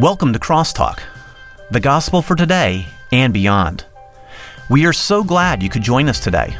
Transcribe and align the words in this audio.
Welcome 0.00 0.32
to 0.32 0.38
Crosstalk, 0.38 1.00
the 1.70 1.78
gospel 1.78 2.22
for 2.22 2.34
today 2.34 2.86
and 3.12 3.34
beyond. 3.34 3.84
We 4.70 4.86
are 4.86 4.94
so 4.94 5.22
glad 5.22 5.62
you 5.62 5.68
could 5.68 5.82
join 5.82 6.08
us 6.08 6.18
today. 6.18 6.56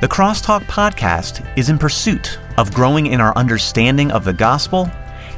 The 0.00 0.08
Crosstalk 0.08 0.62
podcast 0.62 1.48
is 1.56 1.68
in 1.68 1.78
pursuit 1.78 2.36
of 2.56 2.74
growing 2.74 3.06
in 3.06 3.20
our 3.20 3.32
understanding 3.38 4.10
of 4.10 4.24
the 4.24 4.32
gospel 4.32 4.90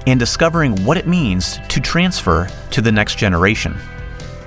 and 0.06 0.18
discovering 0.18 0.82
what 0.82 0.96
it 0.96 1.06
means 1.06 1.58
to 1.68 1.78
transfer 1.78 2.48
to 2.70 2.80
the 2.80 2.90
next 2.90 3.18
generation. 3.18 3.76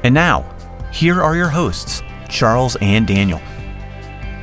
And 0.04 0.16
now, 0.16 0.44
here 0.92 1.22
are 1.22 1.36
your 1.36 1.50
hosts, 1.50 2.02
Charles 2.28 2.76
and 2.82 3.06
Daniel. 3.06 3.40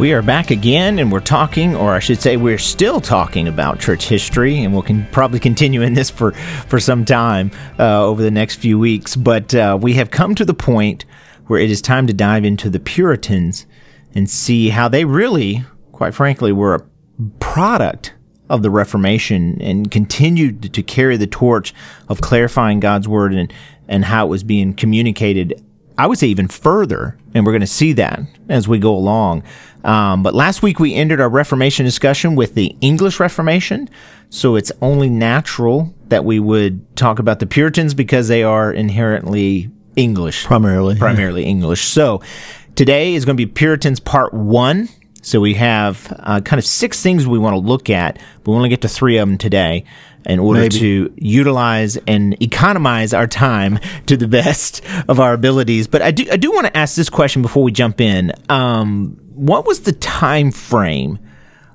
We 0.00 0.14
are 0.14 0.22
back 0.22 0.50
again, 0.50 0.98
and 0.98 1.12
we're 1.12 1.20
talking, 1.20 1.76
or 1.76 1.92
I 1.92 1.98
should 1.98 2.22
say, 2.22 2.38
we're 2.38 2.56
still 2.56 3.02
talking 3.02 3.46
about 3.46 3.80
church 3.80 4.08
history, 4.08 4.64
and 4.64 4.72
we'll 4.72 4.80
can 4.80 5.06
probably 5.12 5.38
continue 5.38 5.82
in 5.82 5.92
this 5.92 6.08
for 6.08 6.32
for 6.32 6.80
some 6.80 7.04
time 7.04 7.50
uh, 7.78 8.02
over 8.06 8.22
the 8.22 8.30
next 8.30 8.54
few 8.54 8.78
weeks. 8.78 9.14
But 9.14 9.54
uh, 9.54 9.78
we 9.78 9.92
have 9.92 10.10
come 10.10 10.34
to 10.36 10.44
the 10.46 10.54
point 10.54 11.04
where 11.48 11.60
it 11.60 11.70
is 11.70 11.82
time 11.82 12.06
to 12.06 12.14
dive 12.14 12.46
into 12.46 12.70
the 12.70 12.80
Puritans 12.80 13.66
and 14.14 14.30
see 14.30 14.70
how 14.70 14.88
they 14.88 15.04
really, 15.04 15.66
quite 15.92 16.14
frankly, 16.14 16.50
were 16.50 16.76
a 16.76 16.82
product 17.38 18.14
of 18.48 18.62
the 18.62 18.70
Reformation 18.70 19.60
and 19.60 19.90
continued 19.90 20.72
to 20.72 20.82
carry 20.82 21.18
the 21.18 21.26
torch 21.26 21.74
of 22.08 22.22
clarifying 22.22 22.80
God's 22.80 23.06
word 23.06 23.34
and 23.34 23.52
and 23.86 24.06
how 24.06 24.24
it 24.24 24.30
was 24.30 24.44
being 24.44 24.72
communicated 24.72 25.62
I 26.00 26.06
would 26.06 26.16
say 26.16 26.28
even 26.28 26.48
further, 26.48 27.18
and 27.34 27.44
we're 27.44 27.52
going 27.52 27.60
to 27.60 27.66
see 27.66 27.92
that 27.92 28.20
as 28.48 28.66
we 28.66 28.78
go 28.78 28.94
along. 28.94 29.42
Um, 29.84 30.22
but 30.22 30.34
last 30.34 30.62
week 30.62 30.80
we 30.80 30.94
ended 30.94 31.20
our 31.20 31.28
Reformation 31.28 31.84
discussion 31.84 32.36
with 32.36 32.54
the 32.54 32.74
English 32.80 33.20
Reformation, 33.20 33.86
so 34.30 34.56
it's 34.56 34.72
only 34.80 35.10
natural 35.10 35.94
that 36.08 36.24
we 36.24 36.40
would 36.40 36.96
talk 36.96 37.18
about 37.18 37.38
the 37.38 37.46
Puritans 37.46 37.92
because 37.92 38.28
they 38.28 38.42
are 38.42 38.72
inherently 38.72 39.70
English, 39.94 40.44
primarily, 40.44 40.96
primarily 40.96 41.44
English. 41.44 41.84
So 41.84 42.22
today 42.76 43.12
is 43.12 43.26
going 43.26 43.36
to 43.36 43.46
be 43.46 43.52
Puritans 43.52 44.00
Part 44.00 44.32
One. 44.32 44.88
So 45.20 45.38
we 45.38 45.52
have 45.52 46.16
uh, 46.20 46.40
kind 46.40 46.58
of 46.58 46.64
six 46.64 47.02
things 47.02 47.26
we 47.26 47.38
want 47.38 47.52
to 47.52 47.60
look 47.60 47.90
at, 47.90 48.18
but 48.42 48.52
we 48.52 48.56
only 48.56 48.70
get 48.70 48.80
to 48.80 48.88
three 48.88 49.18
of 49.18 49.28
them 49.28 49.36
today 49.36 49.84
in 50.26 50.38
order 50.38 50.60
Maybe. 50.60 50.78
to 50.78 51.12
utilize 51.16 51.96
and 52.06 52.40
economize 52.42 53.14
our 53.14 53.26
time 53.26 53.78
to 54.06 54.16
the 54.16 54.28
best 54.28 54.82
of 55.08 55.20
our 55.20 55.32
abilities. 55.32 55.86
But 55.86 56.02
I 56.02 56.10
do 56.10 56.26
I 56.30 56.36
do 56.36 56.52
want 56.52 56.66
to 56.66 56.76
ask 56.76 56.96
this 56.96 57.10
question 57.10 57.42
before 57.42 57.62
we 57.62 57.72
jump 57.72 58.00
in. 58.00 58.32
Um, 58.48 59.18
what 59.34 59.66
was 59.66 59.80
the 59.80 59.92
time 59.92 60.50
frame 60.50 61.18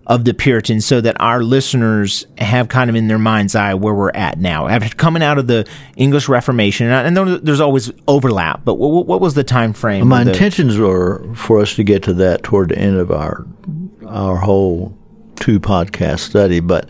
of 0.07 0.23
the 0.23 0.33
Puritans 0.33 0.85
so 0.85 1.01
that 1.01 1.19
our 1.19 1.41
listeners 1.41 2.27
have 2.37 2.69
kind 2.69 2.89
of 2.89 2.95
in 2.95 3.07
their 3.07 3.17
mind's 3.17 3.55
eye 3.55 3.73
where 3.73 3.93
we're 3.93 4.11
at 4.11 4.37
now 4.37 4.67
after 4.67 4.93
coming 4.95 5.23
out 5.23 5.37
of 5.37 5.47
the 5.47 5.67
English 5.95 6.29
Reformation 6.29 6.87
and 6.87 7.17
there's 7.17 7.59
always 7.59 7.91
overlap 8.07 8.63
but 8.63 8.75
what, 8.75 9.07
what 9.07 9.19
was 9.19 9.33
the 9.33 9.43
time 9.43 9.73
frame 9.73 10.07
my 10.07 10.21
intentions 10.21 10.77
were 10.77 11.25
for 11.33 11.59
us 11.59 11.75
to 11.75 11.83
get 11.83 12.03
to 12.03 12.13
that 12.13 12.43
toward 12.43 12.69
the 12.69 12.77
end 12.77 12.97
of 12.97 13.11
our 13.11 13.47
our 14.07 14.37
whole 14.37 14.95
two 15.37 15.59
podcast 15.59 16.19
study 16.19 16.59
but 16.59 16.87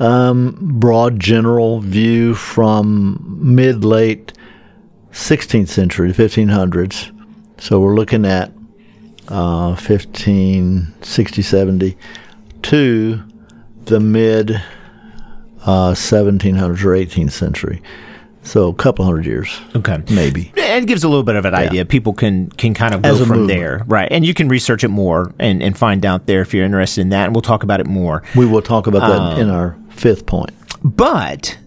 um, 0.00 0.56
broad 0.60 1.18
general 1.18 1.80
view 1.80 2.34
from 2.34 3.24
mid 3.40 3.84
late 3.84 4.32
16th 5.12 5.68
century, 5.68 6.12
1500s. 6.12 7.14
So 7.60 7.80
we're 7.80 7.94
looking 7.94 8.24
at 8.24 8.50
uh, 9.28 9.74
1560, 9.74 11.42
70 11.42 11.98
to 12.62 13.22
the 13.84 14.00
mid 14.00 14.52
uh, 15.62 15.92
1700s 15.92 16.84
or 16.84 16.90
18th 16.90 17.32
century. 17.32 17.82
So 18.42 18.68
a 18.68 18.74
couple 18.74 19.04
hundred 19.04 19.26
years. 19.26 19.60
Okay. 19.76 20.02
Maybe. 20.10 20.52
It 20.56 20.86
gives 20.86 21.04
a 21.04 21.08
little 21.08 21.24
bit 21.24 21.36
of 21.36 21.44
an 21.44 21.54
idea. 21.54 21.84
People 21.84 22.14
can 22.14 22.48
can 22.50 22.72
kind 22.72 22.94
of 22.94 23.02
go 23.02 23.16
from 23.18 23.40
movement. 23.40 23.48
there. 23.48 23.84
Right. 23.86 24.08
And 24.10 24.24
you 24.24 24.32
can 24.32 24.48
research 24.48 24.84
it 24.84 24.88
more 24.88 25.34
and, 25.38 25.62
and 25.62 25.76
find 25.76 26.06
out 26.06 26.26
there 26.26 26.40
if 26.40 26.54
you're 26.54 26.64
interested 26.64 27.02
in 27.02 27.08
that. 27.10 27.26
And 27.26 27.34
we'll 27.34 27.42
talk 27.42 27.62
about 27.62 27.80
it 27.80 27.86
more. 27.86 28.22
We 28.36 28.46
will 28.46 28.62
talk 28.62 28.86
about 28.86 29.00
that 29.00 29.20
um, 29.20 29.40
in 29.40 29.50
our 29.50 29.76
fifth 29.98 30.26
point. 30.26 30.52
But 30.82 31.58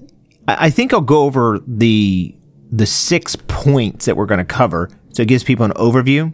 I 0.48 0.70
think 0.70 0.94
I'll 0.94 1.02
go 1.02 1.24
over 1.24 1.60
the 1.68 2.36
the 2.72 2.86
six 2.86 3.36
points 3.36 4.06
that 4.06 4.16
we're 4.16 4.26
going 4.26 4.40
to 4.40 4.46
cover. 4.46 4.90
So 5.10 5.24
it 5.24 5.28
gives 5.28 5.44
people 5.44 5.66
an 5.66 5.74
overview. 5.74 6.34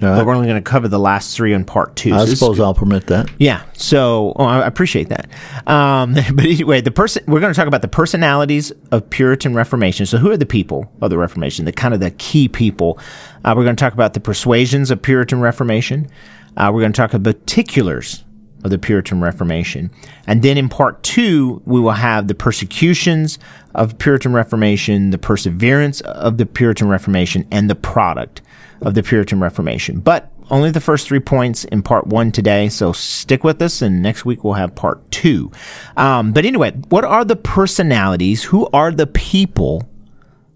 Right. 0.00 0.16
But 0.16 0.26
we're 0.26 0.34
only 0.34 0.46
going 0.46 0.62
to 0.62 0.68
cover 0.70 0.86
the 0.86 0.98
last 0.98 1.36
three 1.36 1.52
in 1.52 1.64
part 1.64 1.96
two. 1.96 2.14
I 2.14 2.24
so 2.24 2.34
suppose 2.34 2.60
I'll 2.60 2.74
permit 2.74 3.08
that. 3.08 3.28
Yeah. 3.38 3.64
So 3.72 4.32
oh, 4.36 4.44
I 4.44 4.64
appreciate 4.64 5.08
that. 5.08 5.28
Um, 5.66 6.14
but 6.34 6.44
anyway, 6.44 6.80
the 6.80 6.92
person 6.92 7.24
we're 7.26 7.40
going 7.40 7.52
to 7.52 7.56
talk 7.56 7.66
about 7.66 7.82
the 7.82 7.88
personalities 7.88 8.72
of 8.92 9.08
Puritan 9.10 9.54
Reformation. 9.54 10.06
So 10.06 10.18
who 10.18 10.30
are 10.30 10.36
the 10.36 10.46
people 10.46 10.92
of 11.00 11.10
the 11.10 11.18
Reformation? 11.18 11.64
The 11.64 11.72
kind 11.72 11.94
of 11.94 12.00
the 12.00 12.12
key 12.12 12.48
people. 12.48 12.98
Uh, 13.44 13.54
we're 13.56 13.64
going 13.64 13.76
to 13.76 13.80
talk 13.80 13.92
about 13.92 14.14
the 14.14 14.20
persuasions 14.20 14.90
of 14.90 15.02
Puritan 15.02 15.40
Reformation. 15.40 16.08
Uh, 16.56 16.70
we're 16.72 16.80
going 16.80 16.92
to 16.92 16.96
talk 16.96 17.14
about 17.14 17.34
particulars 17.34 18.24
of 18.64 18.70
the 18.70 18.78
Puritan 18.78 19.20
Reformation. 19.20 19.90
And 20.26 20.42
then 20.42 20.58
in 20.58 20.68
part 20.68 21.02
two, 21.02 21.62
we 21.64 21.80
will 21.80 21.92
have 21.92 22.28
the 22.28 22.34
persecutions 22.34 23.38
of 23.74 23.98
Puritan 23.98 24.32
Reformation, 24.32 25.10
the 25.10 25.18
perseverance 25.18 26.00
of 26.00 26.38
the 26.38 26.46
Puritan 26.46 26.88
Reformation, 26.88 27.46
and 27.50 27.70
the 27.70 27.74
product 27.74 28.42
of 28.82 28.94
the 28.94 29.02
Puritan 29.02 29.40
Reformation. 29.40 30.00
But 30.00 30.32
only 30.50 30.70
the 30.70 30.80
first 30.80 31.06
three 31.06 31.20
points 31.20 31.64
in 31.64 31.82
part 31.82 32.06
one 32.06 32.32
today, 32.32 32.68
so 32.68 32.92
stick 32.92 33.44
with 33.44 33.60
us, 33.60 33.82
and 33.82 34.02
next 34.02 34.24
week 34.24 34.42
we'll 34.42 34.54
have 34.54 34.74
part 34.74 35.10
two. 35.10 35.52
Um, 35.96 36.32
but 36.32 36.44
anyway, 36.44 36.72
what 36.88 37.04
are 37.04 37.24
the 37.24 37.36
personalities? 37.36 38.44
Who 38.44 38.66
are 38.72 38.90
the 38.90 39.06
people, 39.06 39.88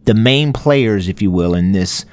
the 0.05 0.15
main 0.15 0.53
players, 0.53 1.09
if 1.09 1.21
you 1.21 1.31
will, 1.31 1.55
in 1.55 1.73
this 1.73 2.05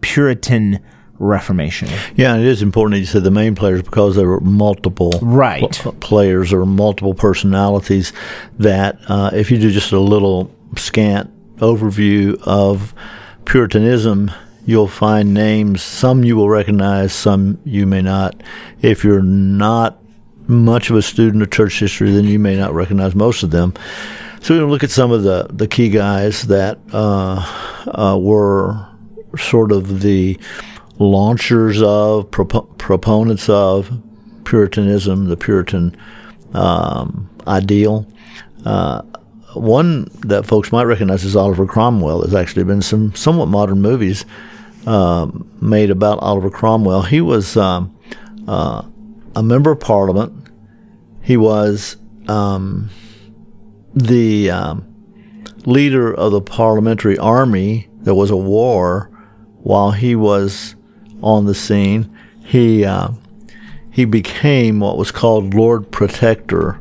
Puritan 0.00 0.80
Reformation. 1.24 1.88
Yeah, 2.16 2.36
it 2.36 2.44
is 2.44 2.62
important 2.62 2.94
that 2.94 3.00
you 3.00 3.06
said 3.06 3.24
the 3.24 3.30
main 3.30 3.54
players 3.54 3.82
because 3.82 4.16
there 4.16 4.28
were 4.28 4.40
multiple 4.40 5.12
right 5.22 5.72
pl- 5.72 5.92
players 5.92 6.52
or 6.52 6.66
multiple 6.66 7.14
personalities. 7.14 8.12
That 8.58 8.98
uh, 9.08 9.30
if 9.32 9.50
you 9.50 9.58
do 9.58 9.70
just 9.70 9.92
a 9.92 9.98
little 9.98 10.50
scant 10.76 11.30
overview 11.58 12.40
of 12.42 12.94
Puritanism, 13.44 14.30
you'll 14.66 14.88
find 14.88 15.34
names. 15.34 15.82
Some 15.82 16.24
you 16.24 16.36
will 16.36 16.48
recognize, 16.48 17.12
some 17.12 17.58
you 17.64 17.86
may 17.86 18.02
not. 18.02 18.42
If 18.82 19.04
you're 19.04 19.22
not 19.22 19.98
much 20.46 20.90
of 20.90 20.96
a 20.96 21.02
student 21.02 21.42
of 21.42 21.50
church 21.50 21.80
history, 21.80 22.10
then 22.12 22.24
you 22.24 22.38
may 22.38 22.56
not 22.56 22.74
recognize 22.74 23.14
most 23.14 23.42
of 23.42 23.50
them. 23.50 23.74
So 24.40 24.54
we'll 24.58 24.66
look 24.68 24.84
at 24.84 24.90
some 24.90 25.10
of 25.10 25.22
the, 25.22 25.46
the 25.50 25.66
key 25.66 25.88
guys 25.88 26.42
that 26.48 26.78
uh, 26.92 27.40
uh, 27.86 28.18
were 28.18 28.86
sort 29.38 29.72
of 29.72 30.02
the 30.02 30.38
launchers 30.98 31.82
of, 31.82 32.30
proponents 32.30 33.48
of 33.48 33.90
Puritanism, 34.44 35.26
the 35.26 35.36
Puritan 35.36 35.96
um, 36.52 37.28
ideal. 37.46 38.06
Uh, 38.64 39.02
one 39.54 40.04
that 40.20 40.46
folks 40.46 40.72
might 40.72 40.84
recognize 40.84 41.24
is 41.24 41.36
Oliver 41.36 41.66
Cromwell. 41.66 42.20
There's 42.20 42.34
actually 42.34 42.64
been 42.64 42.82
some 42.82 43.14
somewhat 43.14 43.46
modern 43.46 43.80
movies 43.80 44.24
uh, 44.86 45.30
made 45.60 45.90
about 45.90 46.18
Oliver 46.18 46.50
Cromwell. 46.50 47.02
He 47.02 47.20
was 47.20 47.56
um, 47.56 47.96
uh, 48.46 48.82
a 49.34 49.42
member 49.42 49.70
of 49.70 49.80
Parliament. 49.80 50.48
He 51.22 51.36
was 51.36 51.96
um, 52.28 52.90
the 53.94 54.50
um, 54.50 54.94
leader 55.64 56.12
of 56.12 56.32
the 56.32 56.40
parliamentary 56.40 57.16
army. 57.18 57.88
There 58.00 58.14
was 58.14 58.30
a 58.30 58.36
war 58.36 59.10
while 59.62 59.92
he 59.92 60.14
was 60.14 60.74
on 61.24 61.46
the 61.46 61.54
scene, 61.54 62.14
he 62.44 62.84
uh, 62.84 63.08
he 63.90 64.04
became 64.04 64.80
what 64.80 64.98
was 64.98 65.10
called 65.10 65.54
Lord 65.54 65.90
Protector 65.90 66.78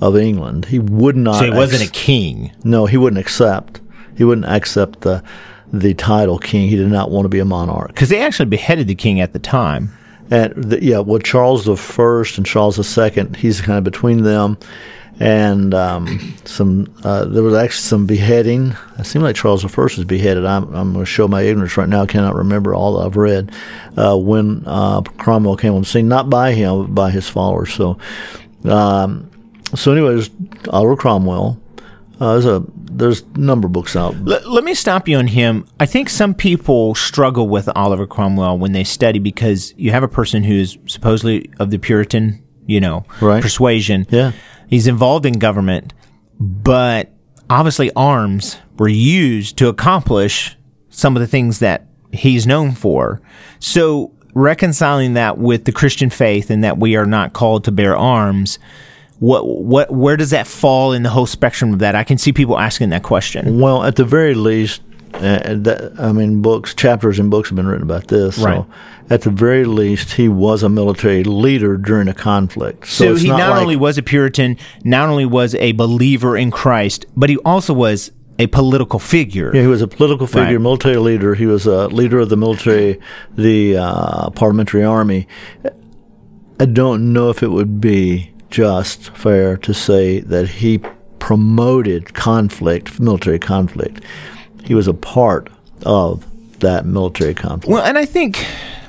of 0.00 0.16
England. 0.16 0.64
He 0.64 0.78
would 0.78 1.16
not. 1.16 1.38
So 1.38 1.44
he 1.44 1.50
wasn't 1.50 1.88
a 1.88 1.92
king. 1.92 2.50
No, 2.64 2.86
he 2.86 2.96
wouldn't 2.96 3.20
accept. 3.20 3.80
He 4.16 4.24
wouldn't 4.24 4.46
accept 4.48 5.02
the 5.02 5.22
the 5.70 5.92
title 5.94 6.38
king. 6.38 6.68
He 6.68 6.76
did 6.76 6.88
not 6.88 7.10
want 7.10 7.26
to 7.26 7.28
be 7.28 7.38
a 7.38 7.44
monarch 7.44 7.88
because 7.88 8.08
they 8.08 8.22
actually 8.22 8.46
beheaded 8.46 8.88
the 8.88 8.94
king 8.94 9.20
at 9.20 9.34
the 9.34 9.38
time. 9.38 9.90
And 10.30 10.52
the, 10.56 10.82
yeah, 10.82 10.98
well, 10.98 11.18
Charles 11.18 11.66
the 11.66 11.76
First 11.76 12.38
and 12.38 12.46
Charles 12.46 12.76
the 12.76 12.84
Second, 12.84 13.36
he's 13.36 13.60
kind 13.60 13.78
of 13.78 13.84
between 13.84 14.22
them 14.22 14.58
and 15.20 15.74
um, 15.74 16.34
some 16.44 16.94
uh, 17.02 17.24
there 17.24 17.42
was 17.42 17.54
actually 17.54 17.82
some 17.82 18.06
beheading. 18.06 18.76
It 18.98 19.04
seemed 19.04 19.24
like 19.24 19.36
Charles 19.36 19.64
I 19.64 19.80
was 19.80 20.04
beheaded. 20.04 20.44
I'm, 20.44 20.64
I'm 20.74 20.92
going 20.92 21.04
to 21.04 21.10
show 21.10 21.26
my 21.26 21.42
ignorance 21.42 21.76
right 21.76 21.88
now. 21.88 22.02
I 22.02 22.06
cannot 22.06 22.36
remember 22.36 22.74
all 22.74 22.98
that 22.98 23.06
I've 23.06 23.16
read 23.16 23.52
uh, 23.96 24.16
when 24.16 24.62
uh, 24.66 25.00
Cromwell 25.02 25.56
came 25.56 25.74
on 25.74 25.80
the 25.80 25.86
scene, 25.86 26.08
not 26.08 26.30
by 26.30 26.52
him, 26.52 26.86
but 26.86 26.94
by 26.94 27.10
his 27.10 27.28
followers. 27.28 27.74
So, 27.74 27.98
um, 28.64 29.30
so 29.74 29.92
anyways, 29.92 30.30
Oliver 30.70 30.96
Cromwell. 30.96 31.60
Uh, 32.20 32.32
there's 32.32 32.46
a 32.46 32.64
there's 32.74 33.22
a 33.22 33.38
number 33.38 33.66
of 33.66 33.72
books 33.72 33.94
out. 33.94 34.12
L- 34.14 34.52
let 34.52 34.64
me 34.64 34.74
stop 34.74 35.06
you 35.06 35.16
on 35.18 35.28
him. 35.28 35.64
I 35.78 35.86
think 35.86 36.10
some 36.10 36.34
people 36.34 36.96
struggle 36.96 37.48
with 37.48 37.68
Oliver 37.76 38.08
Cromwell 38.08 38.58
when 38.58 38.72
they 38.72 38.82
study 38.82 39.20
because 39.20 39.72
you 39.76 39.92
have 39.92 40.02
a 40.02 40.08
person 40.08 40.42
who's 40.42 40.78
supposedly 40.86 41.48
of 41.60 41.70
the 41.70 41.78
Puritan, 41.78 42.44
you 42.66 42.80
know, 42.80 43.04
right. 43.20 43.40
persuasion. 43.40 44.04
Yeah 44.10 44.32
He's 44.68 44.86
involved 44.86 45.26
in 45.26 45.34
government, 45.34 45.92
but 46.38 47.10
obviously 47.50 47.90
arms 47.96 48.58
were 48.78 48.88
used 48.88 49.56
to 49.58 49.68
accomplish 49.68 50.56
some 50.90 51.16
of 51.16 51.20
the 51.20 51.26
things 51.26 51.58
that 51.58 51.86
he's 52.12 52.46
known 52.46 52.72
for. 52.72 53.20
So 53.58 54.12
reconciling 54.34 55.14
that 55.14 55.38
with 55.38 55.64
the 55.64 55.72
Christian 55.72 56.10
faith 56.10 56.50
and 56.50 56.62
that 56.64 56.78
we 56.78 56.96
are 56.96 57.06
not 57.06 57.32
called 57.32 57.64
to 57.64 57.72
bear 57.72 57.96
arms, 57.96 58.58
what 59.18 59.46
what 59.46 59.90
where 59.90 60.16
does 60.16 60.30
that 60.30 60.46
fall 60.46 60.92
in 60.92 61.02
the 61.02 61.10
whole 61.10 61.26
spectrum 61.26 61.72
of 61.72 61.80
that? 61.80 61.96
I 61.96 62.04
can 62.04 62.18
see 62.18 62.32
people 62.32 62.58
asking 62.58 62.90
that 62.90 63.02
question. 63.02 63.58
Well, 63.60 63.82
at 63.82 63.96
the 63.96 64.04
very 64.04 64.34
least, 64.34 64.80
uh, 65.14 65.54
that, 65.54 65.92
I 65.98 66.12
mean, 66.12 66.42
books, 66.42 66.74
chapters 66.74 67.18
and 67.18 67.30
books 67.30 67.48
have 67.48 67.56
been 67.56 67.66
written 67.66 67.82
about 67.82 68.08
this. 68.08 68.38
Right. 68.38 68.56
So, 68.56 68.66
at 69.10 69.22
the 69.22 69.30
very 69.30 69.64
least, 69.64 70.12
he 70.12 70.28
was 70.28 70.62
a 70.62 70.68
military 70.68 71.24
leader 71.24 71.76
during 71.76 72.08
a 72.08 72.14
conflict. 72.14 72.86
So, 72.86 73.16
So, 73.16 73.22
he 73.22 73.28
not, 73.28 73.50
like- 73.50 73.62
only 73.62 73.76
was 73.76 73.96
a 73.98 74.02
Puritan, 74.02 74.56
not 74.84 75.08
only 75.08 75.24
was 75.26 75.54
a 75.54 75.72
believer 75.72 76.36
in 76.36 76.50
Christ, 76.50 77.06
but 77.16 77.30
he 77.30 77.38
also 77.38 77.72
was 77.72 78.12
a 78.38 78.46
political 78.48 78.98
figure. 78.98 79.50
Yeah, 79.54 79.62
he 79.62 79.66
was 79.66 79.82
a 79.82 79.88
political 79.88 80.26
figure, 80.26 80.44
Right. 80.56 80.60
military 80.60 80.96
leader. 80.98 81.34
He 81.34 81.46
was 81.46 81.66
a 81.66 81.88
leader 81.88 82.20
of 82.20 82.28
the 82.28 82.36
military, 82.36 83.00
the 83.36 83.76
uh, 83.78 84.30
parliamentary 84.30 84.84
army. 84.84 85.26
I 86.60 86.66
don't 86.66 87.12
know 87.12 87.30
if 87.30 87.42
it 87.42 87.50
would 87.50 87.80
be 87.80 88.30
just 88.50 89.10
fair 89.16 89.56
to 89.56 89.74
say 89.74 90.20
that 90.20 90.48
he 90.48 90.80
promoted 91.18 92.14
conflict, 92.14 92.98
military 93.00 93.38
conflict. 93.38 94.02
He 94.64 94.74
was 94.74 94.88
a 94.88 94.94
part 94.94 95.50
of 95.84 96.24
that 96.60 96.86
military 96.86 97.34
conflict. 97.34 97.72
Well, 97.72 97.84
and 97.84 97.96
I 97.96 98.04
think 98.04 98.44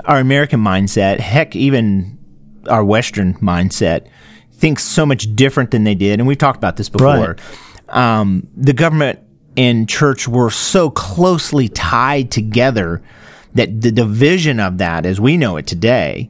our 0.05 0.17
American 0.19 0.59
mindset, 0.59 1.19
heck, 1.19 1.55
even 1.55 2.17
our 2.67 2.83
Western 2.83 3.35
mindset, 3.35 4.07
thinks 4.53 4.83
so 4.83 5.05
much 5.05 5.33
different 5.35 5.71
than 5.71 5.83
they 5.83 5.95
did. 5.95 6.19
And 6.19 6.27
we've 6.27 6.37
talked 6.37 6.57
about 6.57 6.77
this 6.77 6.89
before. 6.89 7.37
Um, 7.87 8.47
the 8.55 8.73
government 8.73 9.19
and 9.57 9.87
church 9.89 10.27
were 10.27 10.49
so 10.49 10.89
closely 10.89 11.69
tied 11.69 12.31
together 12.31 13.01
that 13.55 13.81
the 13.81 13.91
division 13.91 14.59
of 14.59 14.77
that, 14.77 15.05
as 15.05 15.19
we 15.19 15.37
know 15.37 15.57
it 15.57 15.65
today, 15.65 16.29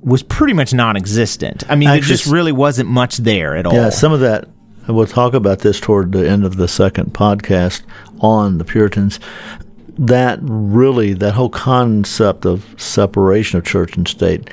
was 0.00 0.22
pretty 0.22 0.52
much 0.54 0.72
non-existent. 0.72 1.64
I 1.68 1.74
mean, 1.76 1.88
there 1.90 2.00
just 2.00 2.26
really 2.26 2.52
wasn't 2.52 2.88
much 2.88 3.18
there 3.18 3.56
at 3.56 3.66
all. 3.66 3.74
Yeah, 3.74 3.90
some 3.90 4.12
of 4.12 4.20
that, 4.20 4.48
and 4.90 4.96
we'll 4.96 5.06
talk 5.06 5.34
about 5.34 5.60
this 5.60 5.78
toward 5.78 6.10
the 6.10 6.28
end 6.28 6.44
of 6.44 6.56
the 6.56 6.66
second 6.66 7.12
podcast 7.12 7.82
on 8.18 8.58
the 8.58 8.64
Puritans. 8.64 9.20
That 9.96 10.40
really, 10.42 11.12
that 11.12 11.34
whole 11.34 11.48
concept 11.48 12.44
of 12.44 12.74
separation 12.76 13.56
of 13.60 13.64
church 13.64 13.96
and 13.96 14.08
state 14.08 14.50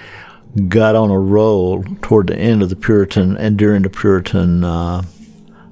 got 0.67 0.95
on 0.95 1.09
a 1.09 1.17
roll 1.17 1.83
toward 2.03 2.27
the 2.27 2.37
end 2.37 2.61
of 2.61 2.69
the 2.69 2.75
Puritan 2.75 3.35
and 3.37 3.57
during 3.57 3.81
the 3.81 3.89
Puritan 3.89 4.63
uh, 4.63 5.01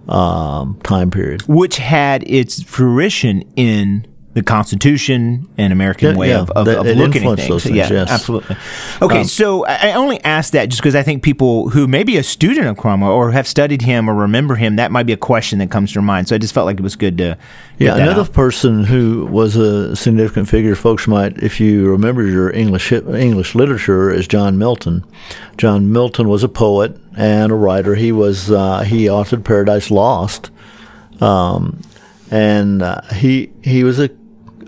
um, 0.10 0.80
time 0.82 1.12
period. 1.12 1.44
which 1.44 1.78
had 1.78 2.28
its 2.28 2.64
fruition 2.64 3.44
in 3.56 4.08
the 4.36 4.44
Constitution 4.44 5.48
and 5.58 5.72
American 5.72 6.12
Yeah, 6.12 6.18
way 6.18 6.30
yeah, 6.30 6.40
of, 6.42 6.52
of, 6.52 6.68
of 6.68 6.86
looking 6.98 7.24
at 7.26 7.38
things. 7.38 7.64
things, 7.64 7.74
yeah, 7.74 7.90
yes. 7.90 8.12
absolutely. 8.12 8.58
Okay, 9.02 9.20
Um, 9.22 9.24
so 9.24 9.66
I 9.66 9.94
only 9.94 10.22
asked 10.26 10.52
that 10.52 10.68
just 10.68 10.82
because 10.82 10.94
I 10.94 11.04
think 11.04 11.24
people 11.24 11.70
who 11.70 11.88
may 11.88 12.04
be 12.04 12.18
a 12.18 12.24
student 12.24 12.68
of 12.68 12.76
Cromwell 12.76 13.12
or 13.14 13.32
have 13.32 13.48
studied 13.48 13.84
him 13.84 14.10
or 14.10 14.14
remember 14.14 14.56
him, 14.56 14.76
that 14.76 14.92
might 14.92 15.06
be 15.06 15.14
a 15.14 15.18
question 15.18 15.60
that 15.60 15.72
comes 15.72 15.94
to 15.94 16.02
mind. 16.02 16.28
So 16.28 16.36
I 16.36 16.38
just 16.38 16.54
felt 16.54 16.66
like 16.66 16.78
it 16.78 16.84
was 16.84 16.98
good 16.98 17.18
to 17.20 17.38
Yeah, 17.78 17.96
another 17.96 18.22
out. 18.24 18.34
person 18.34 18.84
who 18.84 19.26
was 19.28 19.56
a 19.56 19.96
significant 19.96 20.50
figure, 20.50 20.76
folks 20.76 21.08
might, 21.08 21.42
if 21.42 21.62
you 21.62 21.90
remember 21.90 22.28
your 22.28 22.52
English 22.54 22.92
English 22.92 23.56
literature, 23.56 24.12
is 24.12 24.28
John 24.28 24.58
Milton. 24.58 25.06
John 25.58 25.94
Milton 25.94 26.28
was 26.28 26.44
a 26.44 26.50
poet 26.50 26.98
and 27.16 27.54
a 27.54 27.56
writer. 27.56 27.96
He 27.96 28.12
was 28.12 28.52
uh, 28.52 28.82
he 28.82 29.06
authored 29.06 29.46
Paradise 29.46 29.90
Lost, 29.90 30.52
um, 31.22 31.80
and 32.30 32.82
uh, 32.82 33.00
he 33.14 33.52
he 33.64 33.86
was 33.86 33.98
a 34.00 34.10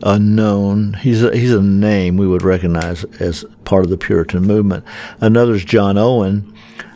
a 0.03 0.19
known 0.19 0.93
he's 0.93 1.23
a, 1.23 1.35
he's 1.35 1.53
a 1.53 1.61
name 1.61 2.17
we 2.17 2.27
would 2.27 2.43
recognize 2.43 3.03
as 3.19 3.43
part 3.65 3.83
of 3.83 3.89
the 3.89 3.97
Puritan 3.97 4.43
movement. 4.43 4.83
Another 5.21 5.53
is 5.53 5.65
John 5.65 5.97
Owen. 5.97 6.53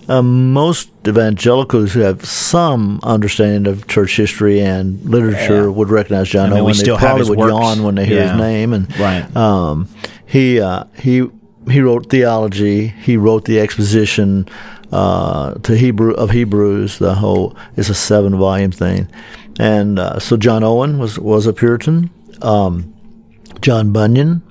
Um, 0.10 0.52
most 0.52 0.90
evangelicals 1.08 1.94
who 1.94 2.02
have 2.02 2.26
some 2.26 3.00
understanding 3.04 3.72
of 3.72 3.88
church 3.88 4.18
history 4.18 4.60
and 4.60 5.00
literature 5.06 5.64
Yeah. 5.64 5.68
would 5.70 5.90
recognize 5.90 6.28
John 6.30 6.48
I 6.52 6.56
mean, 6.56 6.64
we 6.66 6.72
Owen. 6.72 6.74
still 6.74 6.98
they 6.98 7.06
probably 7.06 7.30
would 7.30 7.38
works. 7.40 7.52
yawn 7.52 7.84
when 7.84 7.96
they 7.96 8.06
hear 8.06 8.18
Yeah. 8.22 8.32
his 8.34 8.38
name. 8.40 8.74
And 8.74 9.00
Right. 9.00 9.36
um, 9.38 9.88
he 10.26 10.60
uh, 10.60 10.84
he 11.00 11.28
he 11.70 11.80
wrote 11.82 12.10
theology. 12.10 12.88
He 12.88 13.16
wrote 13.18 13.46
the 13.46 13.60
exposition 13.60 14.48
uh, 14.92 15.54
to 15.64 15.78
Hebrew 15.78 16.14
of 16.14 16.32
Hebrews. 16.32 17.00
The 17.00 17.16
whole 17.16 17.56
it's 17.78 17.90
a 17.90 17.94
seven 17.94 18.38
volume 18.38 18.72
thing, 18.72 19.08
and 19.60 19.98
uh, 20.00 20.20
so 20.20 20.36
John 20.36 20.64
Owen 20.64 20.98
was 21.00 21.18
was 21.20 21.46
a 21.48 21.54
Puritan. 21.54 22.10
Um, 22.42 22.94
John 23.62 23.92
Bunyan. 23.92 24.42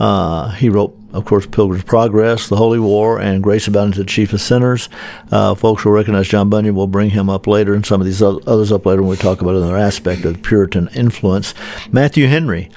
Uh, 0.00 0.50
he 0.52 0.68
wrote, 0.68 0.98
of 1.12 1.24
course, 1.24 1.46
Pilgrim's 1.46 1.84
Progress, 1.84 2.48
The 2.48 2.56
Holy 2.56 2.78
War, 2.78 3.20
and 3.20 3.42
Grace 3.42 3.68
Abounding 3.68 3.92
to 3.92 3.98
the 4.00 4.06
Chief 4.06 4.32
of 4.32 4.40
Sinners. 4.40 4.88
Uh, 5.30 5.54
folks 5.54 5.84
will 5.84 5.92
recognize 5.92 6.26
John 6.28 6.48
Bunyan. 6.48 6.74
We'll 6.74 6.86
bring 6.86 7.10
him 7.10 7.30
up 7.30 7.46
later, 7.46 7.74
and 7.74 7.84
some 7.86 8.00
of 8.00 8.06
these 8.06 8.22
others 8.22 8.72
up 8.72 8.86
later 8.86 9.02
when 9.02 9.10
we 9.10 9.16
talk 9.16 9.42
about 9.42 9.54
another 9.54 9.76
aspect 9.76 10.24
of 10.24 10.42
Puritan 10.42 10.88
influence. 10.94 11.54
Matthew 11.90 12.26
Henry. 12.26 12.70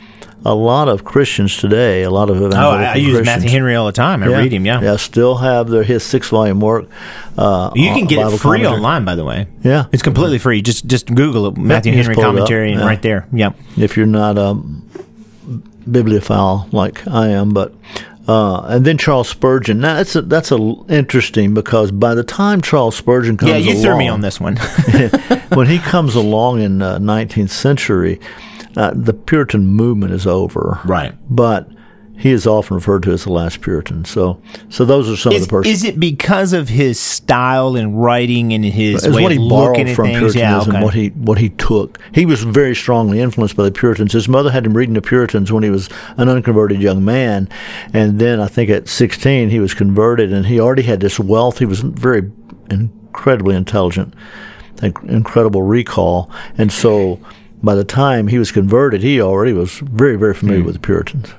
A 0.47 0.53
lot 0.53 0.88
of 0.89 1.03
Christians 1.03 1.57
today, 1.57 2.03
a 2.03 2.12
lot 2.12 2.30
of 2.30 2.36
Oh, 2.39 2.45
evangelical 2.47 2.77
I, 2.86 2.92
I 2.92 2.95
use 2.95 3.25
Matthew 3.25 3.50
Henry 3.50 3.74
all 3.75 3.88
the 3.88 3.92
time. 3.92 4.21
I 4.21 4.27
read 4.27 4.51
him. 4.53 4.63
Yeah, 4.65 4.80
yeah, 4.80 4.95
still 4.97 5.38
have 5.38 5.68
their 5.69 5.81
his 5.83 6.03
six 6.03 6.30
volume 6.30 6.59
work. 6.59 6.86
Uh, 7.36 7.71
you 7.74 7.89
can 7.94 8.06
get 8.06 8.18
Bible 8.18 8.33
it 8.33 8.38
free 8.42 8.59
commentary. 8.59 8.75
online, 8.75 9.06
by 9.06 9.15
the 9.15 9.25
way. 9.25 9.47
Yeah. 9.63 9.86
it's 9.92 10.03
completely 10.03 10.38
free. 10.38 10.62
Just 10.62 10.86
just 10.86 11.07
Google 11.07 11.47
it, 11.47 11.57
Matthew 11.57 11.94
just 11.94 12.07
Henry 12.09 12.21
commentary, 12.21 12.71
and 12.71 12.81
yeah. 12.81 12.86
right 12.86 13.01
there. 13.01 13.27
Yep. 13.33 13.56
if 13.77 13.97
you're 13.97 14.06
not 14.06 14.38
a 14.38 14.53
bibliophile 15.89 16.68
like 16.71 17.07
I 17.07 17.30
am, 17.30 17.53
but 17.53 17.74
uh, 18.27 18.62
and 18.68 18.86
then 18.86 18.98
Charles 18.98 19.30
Spurgeon. 19.30 19.80
Now 19.80 19.95
that's 19.95 20.15
a, 20.15 20.21
that's 20.21 20.51
a 20.51 20.57
interesting 20.89 21.53
because 21.53 21.91
by 21.91 22.15
the 22.15 22.24
time 22.24 22.62
Charles 22.62 22.95
Spurgeon 22.95 23.38
comes, 23.38 23.51
Yeah, 23.51 23.57
you 23.57 23.80
threw 23.81 23.98
me 23.98 24.06
along- 24.07 24.15
on 24.15 24.21
this 24.21 24.39
one. 24.39 24.57
when 25.53 25.68
he 25.68 25.80
comes 25.91 26.15
along 26.15 26.62
in 26.62 26.81
uh, 26.81 26.98
19th 27.00 27.50
century, 27.51 28.19
uh, 28.75 28.92
the 28.95 29.13
Puritan 29.13 29.68
movement 29.68 30.13
is 30.13 30.27
over. 30.27 30.80
Right. 30.86 31.13
But 31.30 31.69
he 32.18 32.31
is 32.31 32.48
often 32.48 32.75
referred 32.75 33.04
to 33.04 33.12
as 33.12 33.25
the 33.25 33.31
last 33.31 33.60
Puritan. 33.60 34.06
So 34.06 34.42
so 34.69 34.86
those 34.86 35.10
are 35.10 35.18
some 35.18 35.33
Is, 35.33 35.42
of 35.42 35.48
the 35.50 35.51
persons. 35.51 35.75
is 35.75 35.83
it 35.83 36.00
because 36.00 36.54
of 36.54 36.69
his 36.69 36.98
style 36.98 37.75
and 37.75 38.01
writing 38.01 38.54
and 38.54 38.63
his 38.63 39.04
It's 39.04 39.13
way 39.13 39.24
what 39.24 39.31
he 39.33 39.38
borrowed 39.38 39.75
from 39.89 40.06
things? 40.07 40.33
Puritanism, 40.33 40.39
yeah, 40.39 40.62
okay. 40.62 40.81
what 40.81 40.94
he 40.94 41.10
what 41.10 41.38
he 41.39 41.50
took. 41.50 42.00
He 42.13 42.25
was 42.25 42.42
very 42.44 42.74
strongly 42.74 43.19
influenced 43.19 43.57
by 43.57 43.63
the 43.63 43.72
Puritans. 43.72 44.13
His 44.13 44.29
mother 44.29 44.50
had 44.50 44.65
him 44.65 44.77
reading 44.77 44.96
the 44.96 45.01
Puritans 45.01 45.51
when 45.51 45.63
he 45.63 45.70
was 45.70 45.89
an 46.15 46.29
unconverted 46.29 46.82
young 46.82 47.03
man, 47.03 47.50
and 47.94 48.17
then 48.17 48.39
I 48.39 48.48
think 48.48 48.70
at 48.70 48.88
sixteen 48.88 49.50
he 49.50 49.60
was 49.60 49.74
converted, 49.74 50.32
and 50.32 50.46
he 50.46 50.58
already 50.60 50.84
had 50.84 51.01
this 51.01 51.20
wealth. 51.20 51.60
He 51.60 51.65
was 51.65 51.82
very 51.82 52.32
incredibly 52.70 53.55
intelligent, 53.55 54.13
incredible 54.82 55.63
recall, 55.63 56.32
and 56.58 56.72
so 56.72 57.20
by 57.63 57.75
the 57.75 57.83
time 57.83 58.27
he 58.27 58.38
was 58.39 58.51
converted, 58.51 59.01
he 59.01 59.21
already 59.21 59.53
was 59.53 59.79
very 59.79 60.15
very 60.17 60.33
familiar 60.33 60.62
Hmm. 60.62 60.65
with 60.67 60.75
the 60.75 60.81
Puritans. 60.81 61.33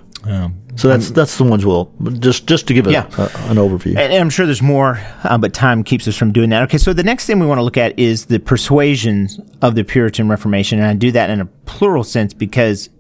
So 0.75 0.89
that's 0.89 1.11
that's 1.13 1.39
the 1.39 1.45
ones 1.45 1.65
we'll 1.65 1.91
just 2.19 2.47
just 2.47 2.67
to 2.67 2.75
give 2.75 2.87
a, 2.87 2.93
Yeah. 2.93 3.07
a, 3.17 3.23
an 3.51 3.57
overview. 3.57 3.91
And, 3.91 4.13
and 4.13 4.15
I'm 4.17 4.29
sure 4.29 4.45
there's 4.45 4.61
more, 4.61 4.99
uh, 5.25 5.39
but 5.39 5.55
time 5.55 5.83
keeps 5.85 6.07
us 6.09 6.17
from 6.17 6.33
doing 6.33 6.51
that. 6.51 6.63
Okay, 6.65 6.77
so 6.79 6.93
the 6.93 7.05
next 7.05 7.27
thing 7.27 7.39
we 7.39 7.47
want 7.47 7.59
to 7.59 7.63
look 7.63 7.79
at 7.79 7.99
is 7.99 8.27
the 8.27 8.39
persuasions 8.41 9.41
of 9.63 9.75
the 9.75 9.85
Puritan 9.85 10.29
Reformation, 10.29 10.79
and 10.79 10.87
I 10.89 10.95
do 10.95 11.11
that 11.13 11.31
in 11.31 11.41
a 11.41 11.47
plural 11.65 12.05
sense 12.05 12.35
because 12.35 12.91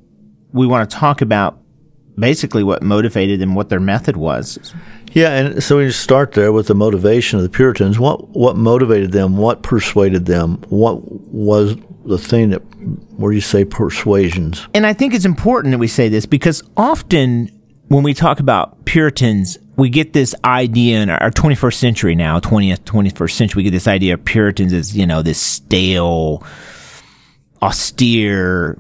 we 0.52 0.66
want 0.66 0.88
to 0.88 0.96
talk 0.96 1.20
about 1.20 1.58
basically 2.18 2.62
what 2.62 2.82
motivated 2.82 3.40
them, 3.40 3.54
what 3.54 3.68
their 3.68 3.80
method 3.80 4.16
was. 4.16 4.58
Yeah, 5.12 5.30
and 5.30 5.62
so 5.62 5.78
we 5.78 5.90
start 5.92 6.32
there 6.32 6.52
with 6.52 6.66
the 6.66 6.74
motivation 6.74 7.38
of 7.38 7.42
the 7.42 7.48
Puritans. 7.48 7.98
What 7.98 8.28
what 8.30 8.56
motivated 8.56 9.12
them? 9.12 9.36
What 9.36 9.62
persuaded 9.62 10.26
them? 10.26 10.62
What 10.68 11.00
was 11.32 11.76
the 12.04 12.18
thing 12.18 12.50
that 12.50 12.60
where 13.16 13.32
you 13.32 13.40
say 13.40 13.64
persuasions? 13.64 14.66
And 14.74 14.86
I 14.86 14.92
think 14.92 15.14
it's 15.14 15.24
important 15.24 15.72
that 15.72 15.78
we 15.78 15.88
say 15.88 16.08
this 16.08 16.26
because 16.26 16.62
often 16.76 17.50
when 17.88 18.02
we 18.02 18.14
talk 18.14 18.40
about 18.40 18.84
Puritans, 18.84 19.58
we 19.76 19.88
get 19.90 20.12
this 20.12 20.34
idea 20.44 21.00
in 21.00 21.10
our 21.10 21.30
21st 21.30 21.74
century 21.74 22.14
now, 22.14 22.40
20th, 22.40 22.80
21st 22.80 23.30
century, 23.30 23.60
we 23.60 23.64
get 23.64 23.70
this 23.70 23.86
idea 23.86 24.14
of 24.14 24.24
Puritans 24.24 24.72
as, 24.72 24.96
you 24.96 25.06
know, 25.06 25.22
this 25.22 25.40
stale, 25.40 26.44
austere, 27.62 28.76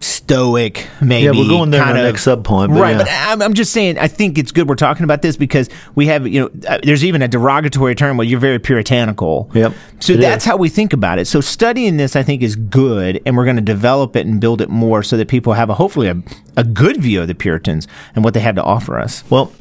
stoic, 0.00 0.88
maybe. 1.00 1.24
Yeah, 1.24 1.30
we're 1.42 1.48
going 1.48 1.70
there 1.70 1.82
in 1.82 1.86
kind 1.86 1.98
of- 1.98 2.04
next 2.04 2.24
subpoint, 2.24 2.68
but 2.68 2.80
right, 2.80 2.92
yeah. 2.92 2.98
but 2.98 3.08
I'm, 3.10 3.42
I'm 3.42 3.54
just 3.54 3.72
saying, 3.72 3.98
I 3.98 4.08
think 4.08 4.38
it's 4.38 4.50
good 4.50 4.68
we're 4.68 4.74
talking 4.74 5.04
about 5.04 5.20
this 5.22 5.36
because 5.36 5.68
we 5.94 6.06
have, 6.06 6.26
you 6.26 6.40
know, 6.40 6.50
uh, 6.68 6.78
there's 6.82 7.04
even 7.04 7.20
a 7.22 7.28
derogatory 7.28 7.94
term 7.94 8.16
where 8.16 8.26
you're 8.26 8.40
very 8.40 8.58
puritanical. 8.58 9.50
Yep, 9.54 9.74
So 10.00 10.14
that's 10.14 10.44
is. 10.44 10.48
how 10.50 10.56
we 10.56 10.68
think 10.70 10.92
about 10.92 11.18
it. 11.18 11.26
So 11.26 11.40
studying 11.40 11.98
this, 11.98 12.16
I 12.16 12.22
think, 12.22 12.42
is 12.42 12.56
good, 12.56 13.20
and 13.26 13.36
we're 13.36 13.44
going 13.44 13.56
to 13.56 13.62
develop 13.62 14.16
it 14.16 14.26
and 14.26 14.40
build 14.40 14.60
it 14.60 14.70
more 14.70 15.02
so 15.02 15.16
that 15.18 15.28
people 15.28 15.52
have 15.52 15.68
a 15.68 15.74
hopefully 15.74 16.08
a, 16.08 16.16
a 16.56 16.64
good 16.64 16.96
view 17.02 17.20
of 17.20 17.28
the 17.28 17.34
Puritans 17.34 17.86
and 18.14 18.24
what 18.24 18.32
they 18.34 18.40
had 18.40 18.56
to 18.56 18.62
offer 18.62 18.98
us. 18.98 19.22
Well, 19.30 19.52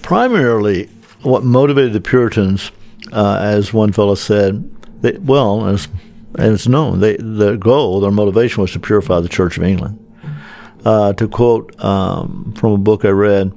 primarily, 0.00 0.88
what 1.22 1.44
motivated 1.44 1.92
the 1.92 2.00
Puritans, 2.00 2.70
uh, 3.12 3.38
as 3.42 3.72
one 3.72 3.92
fellow 3.92 4.14
said, 4.14 4.68
they, 5.02 5.12
well, 5.18 5.66
as 5.66 5.88
and 6.36 6.54
it's 6.54 6.66
known. 6.66 7.00
They, 7.00 7.16
their 7.18 7.56
goal, 7.56 8.00
their 8.00 8.10
motivation 8.10 8.60
was 8.62 8.72
to 8.72 8.80
purify 8.80 9.20
the 9.20 9.28
Church 9.28 9.56
of 9.56 9.64
England. 9.64 9.98
Uh, 10.84 11.12
to 11.12 11.28
quote 11.28 11.78
um, 11.84 12.54
from 12.56 12.72
a 12.72 12.78
book 12.78 13.04
I 13.04 13.10
read, 13.10 13.52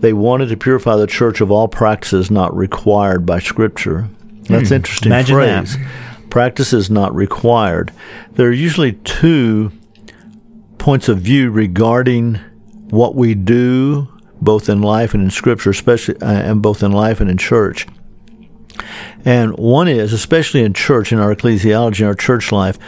they 0.00 0.12
wanted 0.12 0.50
to 0.50 0.56
purify 0.58 0.96
the 0.96 1.06
church 1.06 1.40
of 1.40 1.50
all 1.50 1.68
practices 1.68 2.30
not 2.30 2.54
required 2.54 3.24
by 3.24 3.38
Scripture. 3.38 4.08
That's 4.42 4.70
an 4.70 4.76
interesting 4.76 5.10
Imagine 5.10 5.36
phrase. 5.36 5.76
Practices 6.28 6.90
not 6.90 7.14
required. 7.14 7.92
There 8.32 8.48
are 8.48 8.52
usually 8.52 8.92
two 8.92 9.72
points 10.76 11.08
of 11.08 11.18
view 11.18 11.50
regarding 11.50 12.40
what 12.90 13.14
we 13.14 13.34
do, 13.34 14.08
both 14.42 14.68
in 14.68 14.82
life 14.82 15.14
and 15.14 15.22
in 15.22 15.30
Scripture, 15.30 15.70
especially 15.70 16.20
uh, 16.20 16.26
and 16.30 16.60
both 16.60 16.82
in 16.82 16.92
life 16.92 17.20
and 17.20 17.30
in 17.30 17.38
church. 17.38 17.86
And 19.24 19.56
one 19.58 19.88
is, 19.88 20.12
especially 20.12 20.62
in 20.62 20.72
church, 20.72 21.12
in 21.12 21.18
our 21.18 21.34
ecclesiology, 21.34 22.00
in 22.00 22.06
our 22.06 22.14
church 22.14 22.52
life, 22.52 22.78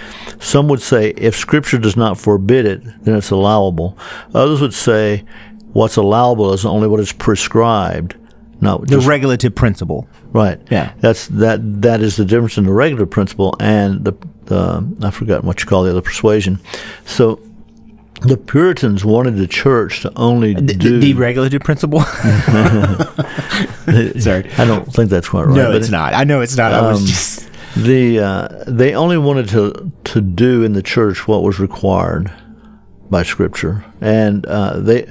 some 0.41 0.69
would 0.69 0.81
say 0.83 1.11
if 1.17 1.35
Scripture 1.37 1.79
does 1.79 1.97
not 1.97 2.19
forbid 2.19 2.65
it, 2.67 2.83
then 3.05 3.17
it's 3.17 3.31
allowable. 3.31 3.97
Others 4.35 4.61
would 4.61 4.75
say 4.75 5.25
what's 5.73 5.97
allowable 5.97 6.53
is 6.53 6.65
only 6.65 6.89
what 6.89 7.01
is 7.01 7.13
prescribed, 7.13 8.15
not 8.61 8.83
The 8.83 8.97
just 8.97 9.07
regulative 9.07 9.55
principle. 9.55 10.07
right. 10.33 10.61
Yeah. 10.71 10.93
that's 11.01 11.27
that. 11.29 11.83
That 11.83 12.01
is 12.01 12.17
the 12.17 12.25
difference 12.25 12.57
in 12.59 12.65
the 12.65 12.73
regulative 12.73 13.11
principle 13.11 13.55
and 13.61 14.05
the 14.05 14.13
the 14.47 14.87
I 15.03 15.11
forgot 15.11 15.45
what 15.45 15.61
you 15.61 15.67
call 15.67 15.83
the 15.85 15.91
other 15.91 16.01
persuasion. 16.03 16.59
So. 17.05 17.41
The 18.23 18.37
Puritans 18.37 19.05
wanted 19.05 19.37
the 19.37 19.47
church 19.47 20.03
to 20.03 20.13
only 20.17 20.55
The, 20.55 20.75
do. 20.75 20.99
the 21.01 21.15
regulative 21.15 21.63
principle? 21.63 22.01
Sorry. 24.19 24.51
I 24.59 24.65
don't 24.65 24.93
think 24.93 25.11
that's 25.11 25.29
quite 25.29 25.47
right. 25.47 25.57
No, 25.57 25.73
it's 25.73 25.89
it- 25.89 25.93
not. 25.93 26.15
I 26.15 26.25
know 26.25 26.41
it's 26.41 26.57
not. 26.57 26.73
I 26.73 26.83
was 26.83 27.01
Um, 27.01 27.07
just. 27.07 27.49
the 27.77 28.19
uh, 28.21 28.49
they 28.67 28.95
only 28.95 29.19
wanted 29.19 29.49
to 29.51 29.93
to 30.05 30.21
do 30.21 30.63
in 30.65 30.73
the 30.73 30.83
church 30.83 31.27
what 31.29 31.43
was 31.43 31.59
required 31.61 32.31
by 33.11 33.23
Scripture, 33.23 33.85
and 34.01 34.45
uh, 34.47 34.79
they 34.81 35.07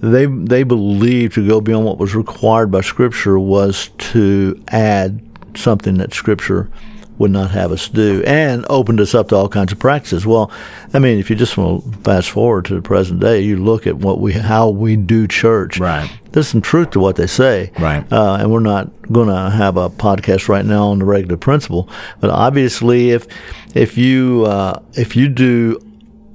they 0.00 0.26
they 0.26 0.62
believed 0.62 1.34
to 1.34 1.46
go 1.46 1.60
beyond 1.60 1.84
what 1.84 1.98
was 1.98 2.14
required 2.14 2.70
by 2.70 2.80
Scripture 2.80 3.38
was 3.38 3.90
to 4.12 4.60
add 4.68 5.20
something 5.54 5.98
that 5.98 6.14
Scripture 6.14 6.70
would 7.18 7.30
not 7.30 7.50
have 7.50 7.72
us 7.72 7.88
do, 7.88 8.22
and 8.24 8.64
opened 8.70 9.00
us 9.00 9.14
up 9.14 9.28
to 9.28 9.36
all 9.36 9.48
kinds 9.48 9.72
of 9.72 9.78
practices. 9.78 10.26
Well, 10.26 10.50
I 10.94 10.98
mean, 10.98 11.18
if 11.18 11.30
you 11.30 11.36
just 11.36 11.56
want 11.56 11.84
to 11.84 11.98
fast 11.98 12.30
forward 12.30 12.64
to 12.66 12.74
the 12.74 12.82
present 12.82 13.20
day, 13.20 13.40
you 13.40 13.56
look 13.56 13.86
at 13.86 13.96
what 13.96 14.20
we 14.20 14.32
how 14.32 14.68
we 14.68 14.96
do 14.96 15.26
church. 15.26 15.78
Right. 15.78 16.10
There's 16.32 16.48
some 16.48 16.60
truth 16.60 16.90
to 16.90 17.00
what 17.00 17.16
they 17.16 17.26
say. 17.26 17.72
Right. 17.78 18.10
Uh, 18.12 18.36
and 18.40 18.52
we're 18.52 18.60
not 18.60 18.90
going 19.10 19.28
to 19.28 19.50
have 19.50 19.76
a 19.76 19.90
podcast 19.90 20.48
right 20.48 20.64
now 20.64 20.88
on 20.88 21.00
the 21.00 21.04
regular 21.04 21.36
principle, 21.36 21.88
but 22.20 22.30
obviously, 22.30 23.10
if 23.10 23.26
if 23.74 23.98
you 23.98 24.44
uh, 24.46 24.80
if 24.94 25.16
you 25.16 25.28
do 25.28 25.80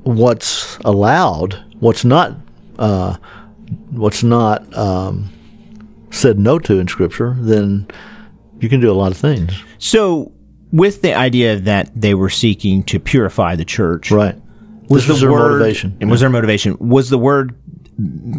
what's 0.03 0.77
allowed, 0.79 1.63
what's 1.79 2.03
not 2.03 2.35
uh, 2.77 3.15
what's 3.91 4.23
not 4.23 4.75
um, 4.75 5.31
said 6.11 6.37
no 6.39 6.59
to 6.59 6.79
in 6.79 6.87
Scripture, 6.87 7.35
then 7.39 7.87
you 8.59 8.69
can 8.69 8.79
do 8.79 8.91
a 8.91 8.93
lot 8.93 9.11
of 9.11 9.17
things. 9.17 9.53
So, 9.77 10.31
with 10.73 11.01
the 11.01 11.13
idea 11.13 11.57
that 11.59 11.89
they 11.95 12.13
were 12.13 12.29
seeking 12.29 12.83
to 12.83 12.99
purify 12.99 13.55
the 13.55 13.63
church, 13.65 14.11
Right. 14.11 14.35
was 14.89 15.07
this 15.07 15.19
the 15.19 15.27
their 15.27 15.31
word 15.31 15.51
motivation. 15.59 15.95
And 16.01 16.11
was 16.11 16.19
their 16.19 16.29
motivation? 16.29 16.75
Was 16.79 17.09
the 17.09 17.17
word 17.17 17.55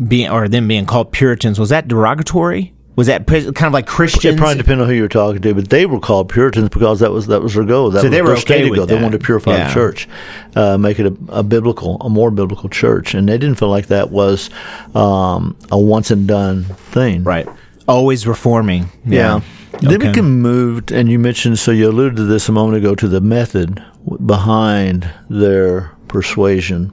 being 0.08 0.28
or 0.28 0.48
them 0.48 0.68
being 0.68 0.84
called 0.84 1.12
Puritans? 1.12 1.58
Was 1.58 1.68
that 1.70 1.88
derogatory? 1.88 2.72
Was 2.96 3.08
that 3.08 3.26
kind 3.26 3.46
of 3.66 3.72
like 3.72 3.86
Christians? 3.86 4.36
It 4.36 4.38
probably 4.38 4.56
depended 4.56 4.82
on 4.84 4.88
who 4.88 4.94
you 4.94 5.02
were 5.02 5.08
talking 5.08 5.42
to, 5.42 5.52
but 5.54 5.68
they 5.68 5.84
were 5.84 5.98
called 5.98 6.28
Puritans 6.28 6.68
because 6.68 7.00
that 7.00 7.10
was 7.10 7.26
that 7.26 7.42
was 7.42 7.54
their 7.54 7.64
goal. 7.64 7.90
That 7.90 8.00
So 8.02 8.04
was 8.04 8.10
they 8.12 8.22
were 8.22 8.28
their 8.28 8.36
okay 8.38 8.70
with 8.70 8.76
goal. 8.78 8.86
They 8.86 8.94
wanted 8.94 9.18
to 9.18 9.24
purify 9.24 9.56
Yeah. 9.56 9.66
the 9.66 9.74
church, 9.74 10.08
uh, 10.54 10.78
make 10.78 11.00
it 11.00 11.06
a, 11.06 11.16
a 11.28 11.42
biblical, 11.42 11.96
a 12.00 12.08
more 12.08 12.30
biblical 12.30 12.68
church, 12.68 13.12
and 13.14 13.28
they 13.28 13.36
didn't 13.36 13.58
feel 13.58 13.68
like 13.68 13.88
that 13.88 14.12
was 14.12 14.48
um, 14.94 15.56
a 15.72 15.78
once 15.78 16.12
and 16.12 16.28
done 16.28 16.64
thing. 16.64 17.24
right. 17.24 17.48
Always 17.86 18.26
reforming. 18.26 18.88
Yeah. 19.04 19.40
Then 19.80 19.90
we 19.90 20.06
Okay. 20.06 20.12
can 20.12 20.40
move, 20.40 20.84
and 20.92 21.08
you 21.10 21.18
mentioned, 21.18 21.58
so 21.58 21.70
you 21.70 21.88
alluded 21.90 22.16
to 22.16 22.24
this 22.24 22.48
a 22.48 22.52
moment 22.52 22.78
ago, 22.78 22.94
to 22.94 23.08
the 23.08 23.20
method 23.20 23.82
behind 24.24 25.08
their 25.28 25.92
persuasion. 26.08 26.92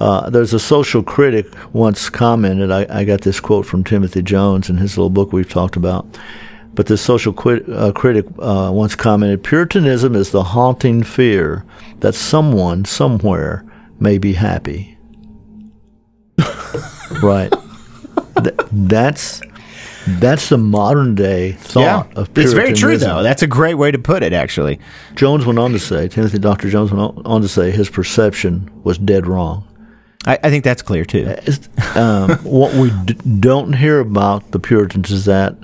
Uh, 0.00 0.30
there's 0.30 0.52
a 0.54 0.58
social 0.60 1.02
critic 1.02 1.46
once 1.72 2.08
commented, 2.08 2.70
I, 2.70 2.86
I 2.88 3.04
got 3.04 3.22
this 3.22 3.40
quote 3.40 3.66
from 3.66 3.82
Timothy 3.82 4.22
Jones 4.22 4.68
in 4.70 4.76
his 4.76 4.96
little 4.96 5.10
book 5.10 5.32
we've 5.32 5.48
talked 5.48 5.74
about. 5.76 6.06
But 6.74 6.86
this 6.86 7.00
social 7.00 7.34
uh, 7.72 7.90
critic 7.92 8.26
uh, 8.38 8.70
once 8.72 8.94
commented 8.94 9.42
Puritanism 9.42 10.14
is 10.14 10.30
the 10.30 10.44
haunting 10.44 11.02
fear 11.02 11.64
that 12.00 12.14
someone, 12.14 12.84
somewhere, 12.84 13.64
may 13.98 14.18
be 14.18 14.34
happy. 14.34 14.96
right. 17.22 17.52
Th- 18.44 18.54
that's 18.70 19.40
that's 20.20 20.48
the 20.48 20.58
modern 20.58 21.14
day 21.14 21.52
thought 21.52 22.06
of 22.16 22.32
Puritanism. 22.34 22.42
it's 22.44 22.52
very 22.52 22.72
true 22.72 22.96
though. 22.98 23.22
That's 23.22 23.42
a 23.42 23.46
great 23.46 23.74
way 23.74 23.90
to 23.90 23.98
put 23.98 24.22
it. 24.22 24.32
Actually, 24.32 24.78
Jones 25.14 25.44
went 25.46 25.58
on 25.58 25.72
to 25.72 25.78
say, 25.78 26.08
Timothy 26.08 26.38
Dr. 26.38 26.70
Jones 26.70 26.92
went 26.92 27.24
on- 27.26 27.42
to 27.42 27.48
say, 27.48 27.70
his 27.70 27.88
perception 27.90 28.70
was 28.84 28.98
dead 28.98 29.26
wrong. 29.26 29.64
I, 30.26 30.38
I 30.42 30.50
think 30.50 30.64
that's 30.64 30.82
clear 30.82 31.04
too. 31.04 31.34
Um, 31.94 32.30
what 32.42 32.74
we 32.74 32.90
d- 33.04 33.14
don't 33.40 33.72
hear 33.74 34.00
about 34.00 34.50
the 34.50 34.58
Puritans 34.58 35.10
is 35.10 35.24
that, 35.26 35.56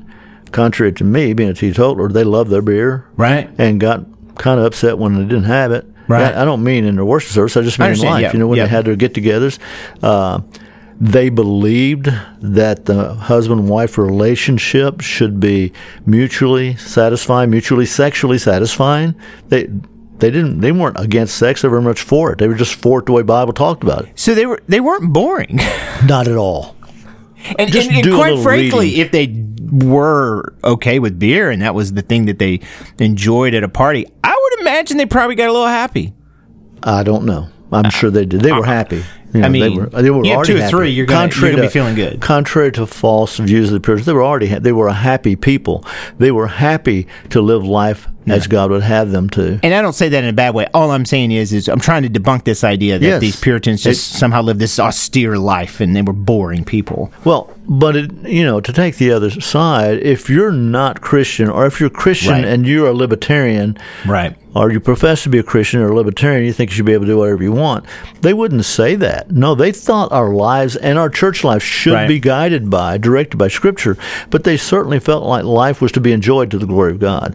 contrary 0.52 0.92
to 0.92 1.04
me 1.04 1.32
being 1.32 1.50
a 1.50 1.54
teetotaler, 1.54 2.08
they 2.08 2.22
love 2.24 2.48
their 2.50 2.62
beer 2.62 3.04
Right. 3.16 3.50
and 3.58 3.80
got 3.80 4.04
kind 4.38 4.60
of 4.60 4.66
upset 4.66 4.98
when 4.98 5.14
they 5.14 5.22
didn't 5.24 5.44
have 5.44 5.72
it. 5.72 5.84
Right. 6.06 6.34
I, 6.34 6.42
I 6.42 6.44
don't 6.44 6.62
mean 6.62 6.84
in 6.84 6.94
their 6.96 7.04
worship 7.04 7.32
service. 7.32 7.56
I 7.56 7.62
just 7.62 7.80
I 7.80 7.90
mean 7.90 7.98
in 7.98 8.04
life. 8.06 8.22
yeah, 8.22 8.32
You 8.32 8.38
know, 8.38 8.46
when 8.46 8.58
yeah. 8.58 8.64
they 8.64 8.70
had 8.70 8.84
their 8.84 8.94
get-togethers, 8.96 9.58
uh, 10.02 10.40
they 11.00 11.28
believed 11.28 12.08
that 12.40 12.84
the 12.86 13.14
husband-wife 13.14 13.98
relationship 13.98 15.00
should 15.00 15.40
be 15.40 15.72
mutually 16.06 16.76
satisfying, 16.76 17.50
mutually 17.50 17.86
sexually 17.86 18.38
satisfying. 18.38 19.14
They 19.48 19.68
they 20.18 20.30
didn't 20.30 20.60
they 20.60 20.70
weren't 20.72 20.98
against 21.00 21.36
sex. 21.36 21.62
They 21.62 21.68
were 21.68 21.78
very 21.80 21.90
much 21.90 22.02
for 22.02 22.32
it. 22.32 22.38
They 22.38 22.46
were 22.48 22.54
just 22.54 22.74
for 22.74 23.00
it 23.00 23.06
the 23.06 23.12
way 23.12 23.22
Bible 23.22 23.52
talked 23.52 23.82
about 23.82 24.04
it. 24.06 24.18
So 24.18 24.34
they 24.34 24.46
were 24.46 24.62
they 24.68 24.80
weren't 24.80 25.12
boring. 25.12 25.56
Not 26.06 26.28
at 26.28 26.36
all. 26.36 26.76
And, 27.58 27.70
Just 27.70 27.88
and- 27.88 27.96
and 27.96 28.04
do 28.04 28.14
a 28.14 28.16
quite 28.16 28.28
little 28.30 28.42
frankly, 28.44 28.86
reading. 28.86 29.00
if 29.00 29.12
they 29.12 29.86
were 29.86 30.54
okay 30.62 30.98
with 30.98 31.18
beer 31.18 31.50
and 31.50 31.60
that 31.62 31.74
was 31.74 31.92
the 31.92 32.00
thing 32.02 32.24
that 32.26 32.38
they 32.38 32.60
enjoyed 32.98 33.52
at 33.54 33.62
a 33.64 33.68
party, 33.68 34.06
I 34.22 34.34
would 34.50 34.60
imagine 34.60 34.96
they 34.96 35.04
probably 35.06 35.34
got 35.34 35.48
a 35.50 35.52
little 35.52 35.66
happy. 35.66 36.14
I 36.82 37.02
don't 37.02 37.24
know. 37.26 37.48
I'm 37.72 37.90
sure 37.90 38.08
they 38.10 38.24
did. 38.24 38.40
They 38.40 38.52
were 38.52 38.60
uh, 38.60 38.62
happy. 38.62 39.02
You 39.34 39.42
Uh, 39.42 39.46
I 39.46 39.48
know, 39.48 39.52
they 39.60 39.68
mean, 39.68 39.76
were, 39.78 39.86
they 39.86 40.10
were 40.10 40.24
you 40.24 40.32
have 40.32 40.44
two 40.46 40.54
or 40.56 40.58
happy. 40.60 40.70
three, 40.70 40.90
you're 40.90 41.06
you're 41.06 41.50
gonna 41.50 41.60
be 41.62 41.68
feeling 41.68 41.94
good. 41.96 42.20
Contrary 42.20 42.70
to 42.72 42.86
false 42.86 43.36
views 43.38 43.68
of 43.68 43.72
the 43.74 43.80
Puritans, 43.80 44.06
they 44.06 44.12
were 44.12 44.22
already 44.24 44.46
ha- 44.46 44.60
they 44.60 44.72
were 44.72 44.88
a 44.88 44.92
happy 44.94 45.34
people. 45.36 45.84
They 46.18 46.30
were 46.30 46.46
happy 46.46 47.08
to 47.30 47.40
live 47.42 47.64
life 47.64 48.06
as 48.26 48.46
God 48.46 48.70
would 48.70 48.82
have 48.82 49.10
them 49.10 49.28
to. 49.30 49.60
And 49.62 49.74
I 49.74 49.82
don't 49.82 49.92
say 49.92 50.08
that 50.08 50.22
in 50.24 50.30
a 50.30 50.32
bad 50.32 50.54
way. 50.54 50.66
All 50.72 50.90
I'm 50.92 51.04
saying 51.04 51.30
is, 51.32 51.52
is 51.52 51.68
I'm 51.68 51.78
trying 51.80 52.04
to 52.04 52.08
debunk 52.08 52.44
this 52.44 52.64
idea 52.64 52.98
that 52.98 53.04
Yes. 53.06 53.20
these 53.20 53.38
Puritans 53.38 53.82
just 53.82 54.12
somehow 54.12 54.40
lived 54.40 54.60
this 54.60 54.78
austere 54.80 55.36
life 55.36 55.78
and 55.78 55.94
they 55.94 56.00
were 56.00 56.14
boring 56.14 56.64
people. 56.64 57.12
Well, 57.24 57.50
but 57.68 57.96
it, 57.96 58.10
you 58.24 58.42
know, 58.42 58.60
to 58.62 58.72
take 58.72 58.96
the 58.96 59.10
other 59.12 59.28
side, 59.30 59.98
if 59.98 60.30
you're 60.30 60.52
not 60.52 61.02
Christian, 61.02 61.50
or 61.50 61.66
if 61.66 61.80
you're 61.80 61.90
Christian 61.90 62.32
Right. 62.32 62.44
and 62.46 62.66
you're 62.66 62.86
a 62.88 62.94
libertarian, 62.94 63.76
Right. 64.06 64.34
or 64.54 64.72
you 64.72 64.80
profess 64.80 65.22
to 65.24 65.28
be 65.28 65.38
a 65.38 65.42
Christian 65.42 65.80
or 65.80 65.88
a 65.88 65.94
libertarian, 65.94 66.46
you 66.46 66.52
think 66.54 66.70
you 66.70 66.76
should 66.76 66.86
be 66.86 66.94
able 66.94 67.04
to 67.04 67.12
do 67.12 67.18
whatever 67.18 67.42
you 67.42 67.52
want. 67.52 67.84
They 68.22 68.32
wouldn't 68.32 68.64
say 68.64 68.94
that. 68.96 69.23
No, 69.30 69.54
they 69.54 69.72
thought 69.72 70.12
our 70.12 70.34
lives 70.34 70.76
and 70.76 70.98
our 70.98 71.08
church 71.08 71.44
life 71.44 71.62
should 71.62 71.94
Right. 71.94 72.08
be 72.08 72.18
guided 72.20 72.70
by, 72.70 72.98
directed 72.98 73.36
by 73.38 73.48
Scripture, 73.48 73.96
but 74.30 74.44
they 74.44 74.56
certainly 74.56 74.98
felt 75.00 75.24
like 75.24 75.44
life 75.44 75.80
was 75.80 75.92
to 75.92 76.00
be 76.00 76.12
enjoyed 76.12 76.50
to 76.50 76.58
the 76.58 76.66
glory 76.66 76.92
of 76.92 76.98
God. 76.98 77.34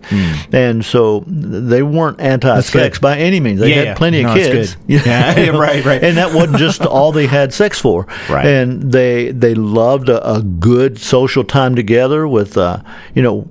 And 0.51 0.84
so 0.86 1.24
they 1.27 1.81
weren't 1.84 2.19
anti-sex 2.19 2.98
Hmm. 2.98 3.01
by 3.03 3.17
any 3.17 3.39
means. 3.39 3.60
They 3.60 3.69
Yeah, 3.69 3.75
had 3.75 3.86
yeah. 3.86 3.93
plenty 3.96 4.24
No, 4.24 4.29
of 4.29 4.36
kids. 4.36 4.77
yeah, 4.88 5.50
right, 5.58 5.84
right. 5.86 6.03
And 6.03 6.17
that 6.17 6.34
wasn't 6.34 6.58
just 6.58 6.81
all 6.86 7.12
they 7.12 7.27
had 7.27 7.53
sex 7.53 7.79
for. 7.79 8.08
Right. 8.29 8.46
And 8.46 8.91
they 8.91 9.31
they 9.31 9.53
loved 9.55 10.10
a, 10.10 10.27
a 10.36 10.41
good 10.41 11.00
social 11.00 11.43
time 11.43 11.75
together 11.75 12.27
with, 12.27 12.58
uh, 12.58 12.77
you 13.15 13.22
know, 13.22 13.48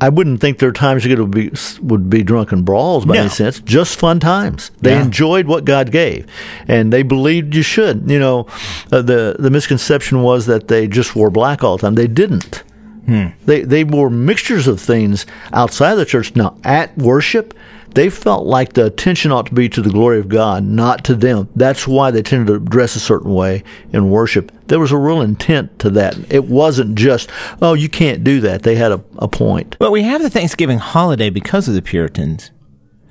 I 0.00 0.10
wouldn't 0.10 0.40
think 0.42 0.58
their 0.58 0.72
times 0.72 1.06
would 1.06 1.30
be 1.30 1.50
would 1.80 2.10
be 2.10 2.22
drunken 2.22 2.62
brawls 2.62 3.06
by 3.06 3.14
No. 3.14 3.20
any 3.20 3.28
sense. 3.30 3.60
Just 3.60 3.98
fun 3.98 4.20
times. 4.20 4.70
They 4.82 4.90
Yeah. 4.90 5.02
enjoyed 5.04 5.46
what 5.46 5.64
God 5.64 5.90
gave, 5.90 6.26
and 6.68 6.92
they 6.92 7.02
believed 7.02 7.54
you 7.54 7.62
should. 7.62 8.04
You 8.10 8.18
know, 8.18 8.46
uh, 8.92 9.00
the 9.02 9.36
the 9.38 9.50
misconception 9.50 10.22
was 10.22 10.46
that 10.46 10.68
they 10.68 10.86
just 10.86 11.16
wore 11.16 11.30
black 11.30 11.64
all 11.64 11.78
the 11.78 11.82
time. 11.82 11.94
They 11.94 12.08
didn't. 12.08 12.62
Hmm. 13.06 13.26
They 13.46 13.62
they 13.62 13.84
wore 13.84 14.10
mixtures 14.10 14.66
of 14.66 14.80
things 14.80 15.24
outside 15.52 15.94
the 15.94 16.04
church. 16.04 16.36
Now 16.36 16.54
at 16.64 16.96
worship, 16.98 17.54
they 17.96 18.08
felt 18.10 18.46
like 18.46 18.74
the 18.74 18.84
attention 18.86 19.32
ought 19.32 19.46
to 19.46 19.54
be 19.54 19.68
to 19.70 19.82
the 19.82 19.90
glory 19.90 20.20
of 20.20 20.28
God, 20.28 20.62
not 20.62 21.02
to 21.04 21.14
them. 21.16 21.48
That's 21.56 21.88
why 21.88 22.10
they 22.12 22.22
tended 22.22 22.46
to 22.48 22.60
dress 22.60 22.94
a 22.94 23.00
certain 23.00 23.34
way 23.34 23.64
in 23.92 24.10
worship. 24.10 24.52
There 24.68 24.78
was 24.78 24.92
a 24.92 24.96
real 24.96 25.20
intent 25.20 25.78
to 25.80 25.90
that. 25.90 26.16
It 26.30 26.44
wasn't 26.44 26.94
just, 26.96 27.30
oh, 27.60 27.74
you 27.74 27.88
can't 27.88 28.22
do 28.22 28.40
that. 28.40 28.62
They 28.62 28.76
had 28.76 28.92
a, 28.92 29.02
a 29.18 29.26
point. 29.28 29.76
But 29.80 29.90
we 29.90 30.02
have 30.04 30.22
the 30.22 30.30
Thanksgiving 30.30 30.78
holiday 30.78 31.30
because 31.30 31.66
of 31.68 31.74
the 31.74 31.82
Puritans. 31.82 32.52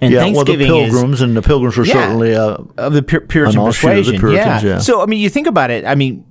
And 0.02 0.14
yeah, 0.14 0.20
well, 0.30 0.44
the 0.46 0.54
Thanksgiving 0.56 0.76
is 0.76 0.92
pilgrims 0.94 1.22
and 1.22 1.36
the 1.36 1.42
pilgrims 1.42 1.78
were 1.78 1.86
Yeah. 1.86 1.94
certainly 1.94 2.36
uh, 2.36 2.58
of 2.78 2.94
the 2.94 3.02
Pur- 3.02 3.22
Puritan 3.22 3.60
An 3.60 3.68
offshoot 3.68 3.90
of 3.92 4.06
the 4.06 4.12
persuasion. 4.14 4.20
Puritans, 4.20 4.64
yeah. 4.64 4.80
So 4.80 5.02
I 5.02 5.06
mean, 5.08 5.20
you 5.20 5.30
think 5.30 5.48
about 5.48 5.72
it. 5.72 5.86
I 5.86 5.96
mean, 5.96 6.26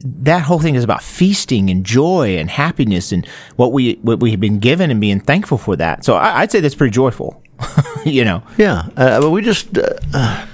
that 0.00 0.42
whole 0.42 0.58
thing 0.58 0.74
is 0.74 0.84
about 0.84 1.02
feasting 1.02 1.70
and 1.70 1.84
joy 1.86 2.36
and 2.36 2.50
happiness 2.50 3.12
and 3.12 3.26
what 3.56 3.72
we 3.72 3.94
what 4.02 4.20
we 4.20 4.30
have 4.32 4.40
been 4.40 4.58
given 4.58 4.90
and 4.90 5.00
being 5.00 5.20
thankful 5.20 5.58
for 5.58 5.76
that. 5.76 6.04
So 6.04 6.14
I, 6.14 6.40
I'd 6.40 6.50
say 6.50 6.60
that's 6.60 6.74
pretty 6.74 6.90
joyful. 6.92 7.42
you 8.04 8.24
know, 8.24 8.42
Yeah, 8.58 8.88
uh, 8.96 9.20
but 9.20 9.30
we 9.30 9.42
just 9.42 9.76
uh, 9.78 10.46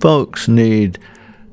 folks 0.00 0.48
need 0.48 0.98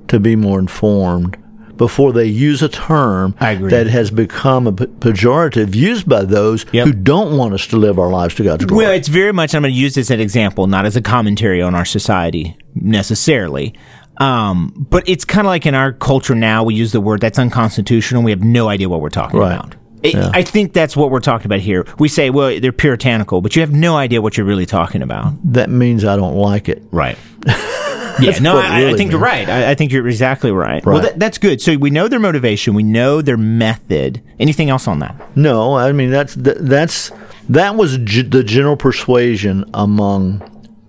to 0.08 0.20
be 0.20 0.36
more 0.36 0.60
informed 0.60 1.38
before 1.78 2.14
they 2.14 2.26
use 2.26 2.62
a 2.62 2.70
term 2.70 3.34
that 3.40 3.88
has 3.88 4.12
become 4.12 4.68
a 4.68 4.72
pejorative 4.74 5.74
used 5.74 6.08
by 6.08 6.24
those 6.24 6.64
Yep. 6.72 6.86
who 6.86 6.94
don't 6.94 7.38
want 7.38 7.54
us 7.56 7.66
to 7.68 7.78
live 7.78 7.98
our 7.98 8.10
lives 8.12 8.36
to 8.36 8.44
God's 8.44 8.66
glory. 8.66 8.86
Well, 8.86 8.94
it's 8.94 9.08
very 9.08 9.32
much. 9.32 9.56
I'm 9.56 9.64
going 9.64 9.74
to 9.74 9.80
use 9.80 9.96
this 9.96 10.08
as 10.08 10.12
an 10.12 10.20
example, 10.20 10.68
not 10.68 10.86
as 10.86 10.96
a 10.96 11.02
commentary 11.02 11.60
on 11.62 11.74
our 11.74 11.86
society 11.86 12.56
necessarily. 12.76 13.74
Um, 14.18 14.86
but 14.92 15.08
it's 15.10 15.26
kind 15.26 15.48
of 15.48 15.50
like 15.50 15.66
in 15.66 15.74
our 15.74 15.92
culture 15.94 16.36
now, 16.36 16.64
we 16.64 16.76
use 16.76 16.92
the 16.92 17.02
word 17.02 17.22
that's 17.22 17.40
unconstitutional. 17.40 18.22
We 18.22 18.30
have 18.32 18.44
no 18.44 18.68
idea 18.70 18.88
what 18.88 19.02
we're 19.02 19.10
talking 19.10 19.40
Right. 19.40 19.54
about. 19.56 19.76
It, 20.04 20.16
I 20.16 20.42
think 20.44 20.74
that's 20.74 20.98
what 20.98 21.12
we're 21.12 21.20
talking 21.20 21.46
about 21.46 21.60
here. 21.60 21.86
We 22.00 22.08
say, 22.08 22.30
well, 22.30 22.60
they're 22.60 22.72
puritanical, 22.72 23.42
but 23.42 23.56
you 23.56 23.62
have 23.62 23.72
no 23.72 23.96
idea 23.98 24.22
what 24.22 24.36
you're 24.36 24.48
really 24.48 24.66
talking 24.66 25.02
about. 25.02 25.34
that 25.54 25.70
means 25.70 26.04
I 26.04 26.16
don't 26.16 26.36
like 26.36 26.70
it. 26.70 26.82
Right. 26.92 27.18
yeah, 27.48 28.38
no, 28.42 28.58
I, 28.58 28.68
I 28.68 28.82
really 28.82 28.98
think 28.98 29.12
you're 29.12 29.20
right. 29.20 29.48
I, 29.48 29.72
I 29.72 29.76
think 29.76 29.92
you're 29.92 30.08
exactly 30.08 30.52
right. 30.52 30.86
Well, 30.86 31.02
that, 31.02 31.20
that's 31.20 31.38
good. 31.38 31.62
So 31.62 31.78
we 31.78 31.90
know 31.90 32.08
their 32.08 32.20
motivation, 32.20 32.74
we 32.74 32.84
know 32.84 33.22
their 33.22 33.38
method. 33.38 34.22
Anything 34.40 34.70
else 34.70 34.88
on 34.88 35.00
that? 35.00 35.16
No, 35.38 35.76
I 35.76 35.92
mean 35.92 36.10
that's 36.12 36.36
th- 36.36 36.58
that's 36.60 37.12
that 37.50 37.76
was 37.76 37.98
g- 38.00 38.22
the 38.24 38.44
general 38.44 38.78
persuasion 38.78 39.66
among 39.74 40.42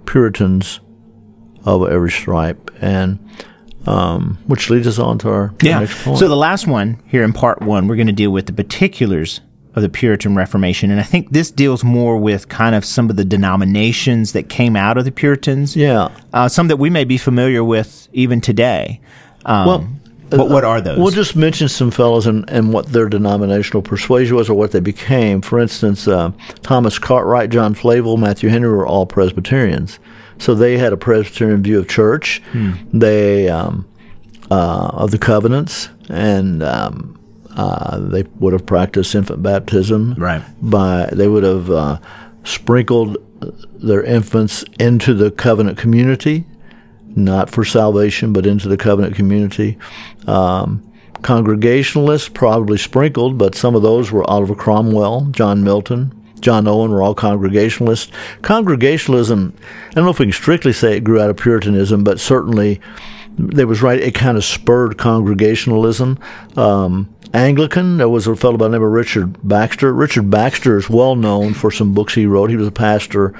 Puritans 0.06 0.80
of 1.64 1.88
every 1.88 2.10
stripe, 2.10 2.70
and 2.80 3.18
um, 3.86 4.38
which 4.46 4.70
leads 4.70 4.86
us 4.86 4.98
on 4.98 5.18
to 5.18 5.28
our, 5.28 5.34
our 5.42 5.54
next 5.80 6.04
point. 6.04 6.18
So 6.18 6.28
the 6.28 6.36
last 6.36 6.66
one 6.66 7.02
here 7.06 7.22
in 7.24 7.32
part 7.32 7.60
one, 7.62 7.88
we're 7.88 7.96
going 7.96 8.06
to 8.06 8.12
deal 8.12 8.30
with 8.30 8.46
the 8.46 8.52
particulars 8.52 9.40
of 9.74 9.82
the 9.82 9.88
Puritan 9.88 10.34
Reformation, 10.36 10.90
and 10.90 11.00
I 11.00 11.02
think 11.02 11.30
this 11.30 11.50
deals 11.50 11.82
more 11.82 12.18
with 12.18 12.48
kind 12.48 12.74
of 12.74 12.84
some 12.84 13.08
of 13.08 13.16
the 13.16 13.24
denominations 13.24 14.32
that 14.32 14.50
came 14.50 14.76
out 14.76 14.98
of 14.98 15.04
the 15.06 15.12
Puritans. 15.12 15.74
yeah, 15.74 16.10
uh, 16.34 16.48
some 16.48 16.68
that 16.68 16.76
we 16.76 16.90
may 16.90 17.04
be 17.04 17.16
familiar 17.16 17.64
with 17.64 18.06
even 18.12 18.40
today. 18.40 19.00
Um, 19.46 19.66
Well, 19.66 19.88
what, 20.30 20.48
what 20.50 20.64
are 20.64 20.80
those? 20.80 20.98
We'll 20.98 21.10
just 21.10 21.36
mention 21.36 21.68
some 21.68 21.90
fellows 21.90 22.26
and, 22.26 22.48
and 22.48 22.72
what 22.72 22.86
their 22.86 23.08
denominational 23.08 23.82
persuasion 23.82 24.36
was 24.36 24.48
or 24.48 24.54
what 24.54 24.72
they 24.72 24.80
became. 24.80 25.40
For 25.42 25.58
instance, 25.58 26.08
uh, 26.08 26.32
Thomas 26.62 26.98
Cartwright, 26.98 27.50
John 27.50 27.74
Flavel, 27.74 28.16
Matthew 28.16 28.48
Henry 28.48 28.70
were 28.70 28.86
all 28.86 29.04
Presbyterians. 29.06 29.98
So 30.38 30.54
they 30.54 30.78
had 30.78 30.92
a 30.92 30.96
Presbyterian 30.96 31.62
view 31.62 31.78
of 31.78 31.88
church. 31.88 32.42
They 32.92 33.48
um, 33.48 33.88
uh, 34.50 34.90
of 34.92 35.10
the 35.10 35.18
covenants, 35.18 35.88
and 36.08 36.62
um, 36.62 37.18
uh, 37.56 37.98
they 37.98 38.24
would 38.40 38.52
have 38.52 38.66
practiced 38.66 39.14
infant 39.14 39.42
baptism. 39.42 40.14
Right. 40.14 40.42
By 40.60 41.08
they 41.12 41.28
would 41.28 41.44
have 41.44 41.70
uh, 41.70 41.98
sprinkled 42.44 43.16
their 43.74 44.02
infants 44.02 44.64
into 44.78 45.14
the 45.14 45.30
covenant 45.30 45.78
community 45.78 46.44
not 47.16 47.50
for 47.50 47.64
salvation, 47.64 48.32
but 48.32 48.46
into 48.46 48.68
the 48.68 48.76
covenant 48.76 49.14
community. 49.14 49.78
Um, 50.26 50.82
Congregationalists 51.22 52.28
probably 52.28 52.78
sprinkled, 52.78 53.38
but 53.38 53.54
some 53.54 53.74
of 53.76 53.82
those 53.82 54.10
were 54.10 54.28
Oliver 54.28 54.56
Cromwell, 54.56 55.28
John 55.30 55.62
Milton, 55.62 56.12
John 56.42 56.68
Owen 56.68 56.90
were 56.90 57.02
all 57.02 57.14
Congregationalists. 57.14 58.12
Congregationalism, 58.42 59.54
I 59.90 59.94
don't 59.94 60.04
know 60.04 60.10
if 60.10 60.18
we 60.18 60.26
can 60.26 60.32
strictly 60.32 60.72
say 60.72 60.96
it 60.96 61.04
grew 61.04 61.20
out 61.20 61.30
of 61.30 61.36
Puritanism, 61.36 62.04
but 62.04 62.20
certainly 62.20 62.80
there 63.38 63.66
was 63.66 63.80
right. 63.80 64.00
It 64.00 64.14
kind 64.14 64.36
of 64.36 64.44
spurred 64.44 64.98
Congregationalism. 64.98 66.18
Um, 66.56 67.14
Anglican, 67.34 67.96
there 67.96 68.10
was 68.10 68.26
a 68.26 68.36
fellow 68.36 68.58
by 68.58 68.66
the 68.66 68.72
name 68.72 68.82
of 68.82 68.92
Richard 68.92 69.36
Baxter. 69.48 69.94
Richard 69.94 70.30
Baxter 70.30 70.76
is 70.76 70.90
well 70.90 71.16
known 71.16 71.54
for 71.54 71.70
some 71.70 71.94
books 71.94 72.14
he 72.14 72.26
wrote. 72.26 72.50
He 72.50 72.56
was 72.56 72.68
a 72.68 72.72
pastor, 72.72 73.32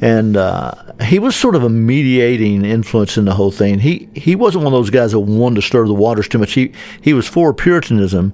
and 0.00 0.36
uh, 0.36 0.72
he 1.02 1.20
was 1.20 1.36
sort 1.36 1.54
of 1.54 1.62
a 1.62 1.68
mediating 1.68 2.64
influence 2.64 3.16
in 3.16 3.24
the 3.24 3.34
whole 3.34 3.52
thing. 3.52 3.78
He 3.78 4.08
he 4.14 4.34
wasn't 4.34 4.64
one 4.64 4.72
of 4.72 4.78
those 4.78 4.90
guys 4.90 5.12
that 5.12 5.20
wanted 5.20 5.56
to 5.56 5.62
stir 5.62 5.86
the 5.86 5.94
waters 5.94 6.26
too 6.26 6.38
much. 6.38 6.54
He 6.54 6.72
he 7.00 7.12
was 7.12 7.28
for 7.28 7.54
Puritanism, 7.54 8.32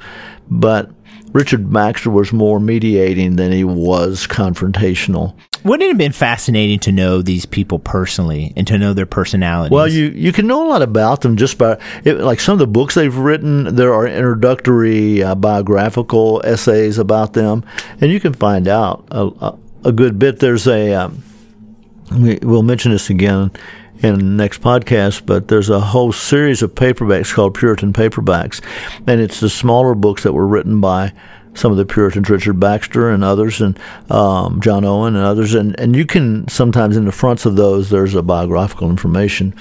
but 0.48 0.90
Richard 1.32 1.72
Baxter 1.72 2.10
was 2.10 2.32
more 2.32 2.60
mediating 2.60 3.36
than 3.36 3.52
he 3.52 3.64
was 3.64 4.26
confrontational. 4.26 5.34
Wouldn't 5.64 5.84
it 5.84 5.88
have 5.88 5.98
been 5.98 6.12
fascinating 6.12 6.80
to 6.80 6.92
know 6.92 7.22
these 7.22 7.46
people 7.46 7.78
personally 7.78 8.52
and 8.56 8.66
to 8.66 8.78
know 8.78 8.92
their 8.92 9.06
personalities? 9.06 9.70
Well, 9.70 9.86
you, 9.86 10.06
you 10.06 10.32
can 10.32 10.46
know 10.46 10.66
a 10.66 10.68
lot 10.68 10.82
about 10.82 11.20
them 11.20 11.36
just 11.36 11.56
by 11.56 11.78
it, 12.04 12.18
like 12.18 12.40
some 12.40 12.54
of 12.54 12.58
the 12.58 12.66
books 12.66 12.96
they've 12.96 13.16
written. 13.16 13.76
There 13.76 13.94
are 13.94 14.06
introductory 14.06 15.22
uh, 15.22 15.36
biographical 15.36 16.42
essays 16.44 16.98
about 16.98 17.34
them, 17.34 17.64
and 18.00 18.10
you 18.10 18.18
can 18.18 18.32
find 18.32 18.66
out 18.66 19.06
a, 19.12 19.26
a, 19.26 19.58
a 19.84 19.92
good 19.92 20.18
bit. 20.18 20.40
There's 20.40 20.66
a 20.66 20.94
um, 20.94 21.22
we, 22.10 22.38
we'll 22.42 22.64
mention 22.64 22.90
this 22.90 23.08
again 23.08 23.52
in 24.02 24.14
the 24.18 24.24
next 24.24 24.60
podcast, 24.60 25.24
but 25.26 25.48
there's 25.48 25.70
a 25.70 25.80
whole 25.80 26.12
series 26.12 26.62
of 26.62 26.74
paperbacks 26.74 27.32
called 27.32 27.54
Puritan 27.54 27.92
paperbacks, 27.92 28.60
and 29.06 29.20
it's 29.20 29.40
the 29.40 29.48
smaller 29.48 29.94
books 29.94 30.22
that 30.24 30.32
were 30.32 30.46
written 30.46 30.80
by 30.80 31.12
some 31.54 31.70
of 31.70 31.76
the 31.76 31.84
Puritans, 31.84 32.30
Richard 32.30 32.58
Baxter 32.58 33.10
and 33.10 33.22
others, 33.22 33.60
and 33.60 33.78
um, 34.10 34.60
John 34.60 34.84
Owen 34.84 35.14
and 35.14 35.24
others, 35.24 35.54
and, 35.54 35.78
and 35.78 35.94
you 35.94 36.06
can 36.06 36.48
sometimes 36.48 36.96
in 36.96 37.04
the 37.04 37.12
fronts 37.12 37.44
of 37.44 37.56
those 37.56 37.90
there's 37.90 38.14
a 38.14 38.22
biographical 38.22 38.88
information. 38.88 39.54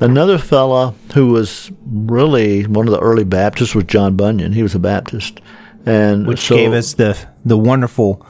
Another 0.00 0.38
fella 0.38 0.94
who 1.14 1.28
was 1.28 1.70
really 1.86 2.66
one 2.66 2.88
of 2.88 2.92
the 2.92 3.00
early 3.00 3.24
Baptists 3.24 3.74
was 3.74 3.84
John 3.84 4.16
Bunyan. 4.16 4.52
He 4.52 4.62
was 4.62 4.74
a 4.74 4.80
Baptist, 4.80 5.40
and 5.86 6.26
which 6.26 6.40
so- 6.40 6.56
gave 6.56 6.72
us 6.72 6.94
the 6.94 7.16
the 7.44 7.56
wonderful 7.56 8.26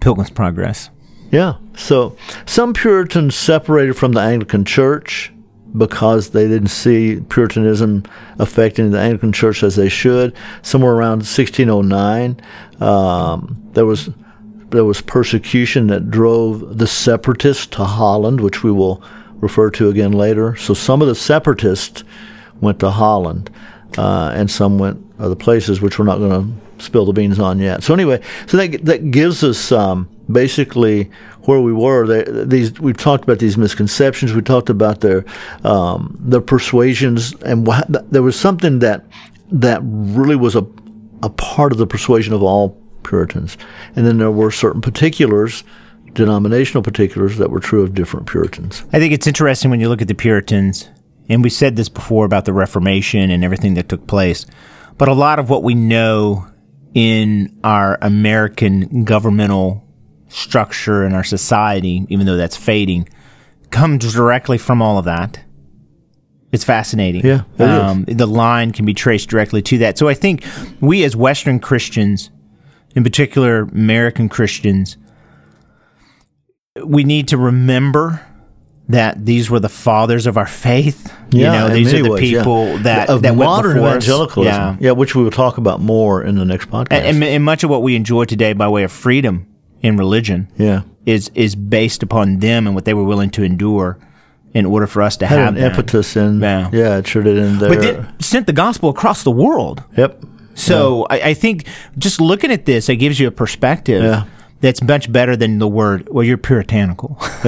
Pilgrim's 0.00 0.30
Progress. 0.30 0.90
Yeah. 1.30 1.56
So 1.76 2.16
some 2.46 2.72
Puritans 2.72 3.34
separated 3.34 3.94
from 3.94 4.12
the 4.12 4.20
Anglican 4.20 4.64
Church 4.64 5.32
because 5.76 6.30
they 6.30 6.48
didn't 6.48 6.68
see 6.68 7.20
Puritanism 7.28 8.04
affecting 8.38 8.90
the 8.90 8.98
Anglican 8.98 9.32
Church 9.32 9.62
as 9.62 9.76
they 9.76 9.88
should. 9.88 10.34
Somewhere 10.62 10.92
around 10.92 11.18
1609, 11.18 12.40
um, 12.80 13.62
there 13.72 13.86
was 13.86 14.10
there 14.70 14.84
was 14.84 15.00
persecution 15.00 15.86
that 15.86 16.10
drove 16.10 16.76
the 16.76 16.86
separatists 16.86 17.66
to 17.66 17.84
Holland, 17.84 18.40
which 18.40 18.62
we 18.62 18.70
will 18.70 19.02
refer 19.36 19.70
to 19.70 19.88
again 19.88 20.12
later. 20.12 20.56
So 20.56 20.74
some 20.74 21.00
of 21.00 21.08
the 21.08 21.14
separatists 21.14 22.04
went 22.60 22.80
to 22.80 22.90
Holland, 22.90 23.50
uh, 23.96 24.32
and 24.34 24.50
some 24.50 24.78
went 24.78 25.02
other 25.18 25.34
places, 25.34 25.80
which 25.80 25.98
we're 25.98 26.04
not 26.04 26.18
going 26.18 26.30
to 26.78 26.84
spill 26.84 27.06
the 27.06 27.12
beans 27.12 27.38
on 27.38 27.58
yet. 27.58 27.82
So 27.82 27.94
anyway, 27.94 28.22
so 28.46 28.56
that 28.56 28.84
that 28.84 29.10
gives 29.10 29.42
us 29.42 29.72
um, 29.72 30.08
basically 30.30 31.10
where 31.42 31.60
we 31.60 31.72
were. 31.72 32.06
They, 32.06 32.44
these 32.44 32.78
we've 32.80 32.96
talked 32.96 33.24
about 33.24 33.38
these 33.38 33.56
misconceptions. 33.56 34.32
We 34.32 34.42
talked 34.42 34.70
about 34.70 35.00
their 35.00 35.24
um, 35.64 36.16
their 36.20 36.40
persuasions, 36.40 37.34
and 37.44 37.66
wha- 37.66 37.84
there 37.88 38.22
was 38.22 38.38
something 38.38 38.80
that 38.80 39.04
that 39.50 39.80
really 39.82 40.36
was 40.36 40.54
a 40.54 40.66
a 41.22 41.30
part 41.30 41.72
of 41.72 41.78
the 41.78 41.86
persuasion 41.86 42.32
of 42.32 42.42
all 42.42 42.80
Puritans, 43.02 43.56
and 43.96 44.06
then 44.06 44.18
there 44.18 44.30
were 44.30 44.50
certain 44.50 44.80
particulars. 44.80 45.64
Denominational 46.14 46.82
particulars 46.82 47.36
that 47.36 47.50
were 47.50 47.60
true 47.60 47.82
of 47.82 47.94
different 47.94 48.26
Puritans. 48.26 48.82
I 48.92 48.98
think 48.98 49.12
it's 49.12 49.26
interesting 49.26 49.70
when 49.70 49.78
you 49.78 49.88
look 49.88 50.02
at 50.02 50.08
the 50.08 50.14
Puritans, 50.14 50.88
and 51.28 51.44
we 51.44 51.50
said 51.50 51.76
this 51.76 51.88
before 51.88 52.24
about 52.24 52.44
the 52.44 52.52
Reformation 52.52 53.30
and 53.30 53.44
everything 53.44 53.74
that 53.74 53.88
took 53.88 54.06
place, 54.06 54.46
but 54.96 55.08
a 55.08 55.12
lot 55.12 55.38
of 55.38 55.50
what 55.50 55.62
we 55.62 55.74
know 55.74 56.46
in 56.94 57.56
our 57.62 57.98
American 58.00 59.04
governmental 59.04 59.87
structure 60.28 61.04
in 61.04 61.14
our 61.14 61.24
society, 61.24 62.06
even 62.08 62.26
though 62.26 62.36
that's 62.36 62.56
fading, 62.56 63.08
comes 63.70 64.12
directly 64.12 64.58
from 64.58 64.80
all 64.80 64.98
of 64.98 65.04
that. 65.06 65.40
It's 66.50 66.64
fascinating. 66.64 67.26
Yeah, 67.26 67.42
um, 67.58 68.04
The 68.04 68.26
line 68.26 68.72
can 68.72 68.86
be 68.86 68.94
traced 68.94 69.28
directly 69.28 69.60
to 69.62 69.78
that. 69.78 69.98
So 69.98 70.08
I 70.08 70.14
think 70.14 70.44
we 70.80 71.04
as 71.04 71.14
Western 71.14 71.60
Christians, 71.60 72.30
in 72.94 73.04
particular 73.04 73.62
American 73.62 74.30
Christians, 74.30 74.96
we 76.84 77.04
need 77.04 77.28
to 77.28 77.36
remember 77.36 78.24
that 78.88 79.26
these 79.26 79.50
were 79.50 79.60
the 79.60 79.68
fathers 79.68 80.26
of 80.26 80.38
our 80.38 80.46
faith. 80.46 81.12
you 81.30 81.42
know, 81.42 81.68
these 81.68 81.92
are 81.92 82.02
the 82.02 82.10
ways, 82.10 82.30
yeah. 82.30 82.38
people 82.38 82.78
that 82.78 83.10
of 83.10 83.20
that 83.20 83.36
modern 83.36 83.76
evangelicalism. 83.76 84.78
Yeah. 84.80 84.92
which 84.92 85.14
we 85.14 85.22
will 85.22 85.30
talk 85.30 85.58
about 85.58 85.80
more 85.80 86.22
in 86.22 86.36
the 86.36 86.46
next 86.46 86.70
podcast. 86.70 86.92
And, 86.92 87.04
and, 87.04 87.24
and 87.24 87.44
much 87.44 87.62
of 87.62 87.68
what 87.68 87.82
we 87.82 87.94
enjoy 87.94 88.24
today 88.24 88.54
by 88.54 88.68
way 88.68 88.84
of 88.84 88.92
freedom 88.92 89.46
in 89.82 89.96
religion 89.96 90.48
yeah, 90.56 90.82
is 91.06 91.30
is 91.34 91.54
based 91.54 92.02
upon 92.02 92.38
them 92.38 92.66
and 92.66 92.74
what 92.74 92.84
they 92.84 92.94
were 92.94 93.04
willing 93.04 93.30
to 93.30 93.42
endure 93.42 93.98
in 94.54 94.64
order 94.66 94.86
for 94.86 95.02
us 95.02 95.16
to 95.18 95.26
had 95.26 95.38
have 95.38 95.48
an 95.48 95.54
that. 95.60 95.70
impetus 95.72 96.16
in. 96.16 96.40
Yeah. 96.40 96.70
Yeah, 96.72 96.96
it 96.98 97.06
sure 97.06 97.22
did 97.22 97.36
in 97.38 97.58
there. 97.58 97.68
But 97.68 97.80
then 97.82 98.14
sent 98.20 98.46
the 98.46 98.52
gospel 98.52 98.88
across 98.88 99.22
the 99.22 99.30
world. 99.30 99.82
yep. 99.96 100.22
So 100.54 101.06
I, 101.10 101.20
I 101.30 101.34
think 101.34 101.66
just 101.98 102.20
looking 102.20 102.50
at 102.50 102.64
this, 102.64 102.88
it 102.88 102.96
gives 102.96 103.20
you 103.20 103.28
a 103.28 103.30
perspective 103.30 104.02
Yeah. 104.02 104.24
that's 104.60 104.82
much 104.82 105.12
better 105.12 105.36
than 105.36 105.58
the 105.60 105.68
word, 105.68 106.08
well, 106.10 106.24
you're 106.24 106.36
puritanical. 106.38 107.16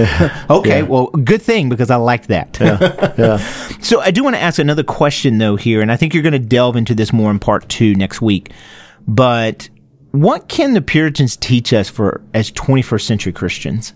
okay, 0.50 0.80
Yeah. 0.80 0.82
well, 0.82 1.06
good 1.06 1.42
thing 1.42 1.68
because 1.70 1.90
I 1.90 1.96
liked 1.96 2.28
that. 2.28 2.56
yeah. 3.18 3.38
So 3.80 4.00
I 4.00 4.12
do 4.12 4.22
want 4.22 4.36
to 4.36 4.40
ask 4.40 4.60
another 4.60 4.84
question 4.84 5.38
though 5.38 5.56
here, 5.56 5.80
and 5.80 5.90
I 5.90 5.96
think 5.96 6.14
you're 6.14 6.22
going 6.22 6.34
to 6.34 6.38
delve 6.38 6.76
into 6.76 6.94
this 6.94 7.12
more 7.12 7.30
in 7.32 7.40
part 7.40 7.68
two 7.68 7.94
next 7.96 8.20
week. 8.22 8.52
But 9.08 9.70
what 10.12 10.48
can 10.48 10.74
the 10.74 10.80
Puritans 10.82 11.36
teach 11.36 11.72
us 11.72 11.88
for 11.88 12.20
as 12.34 12.50
21st 12.52 13.02
century 13.02 13.32
Christians? 13.32 13.94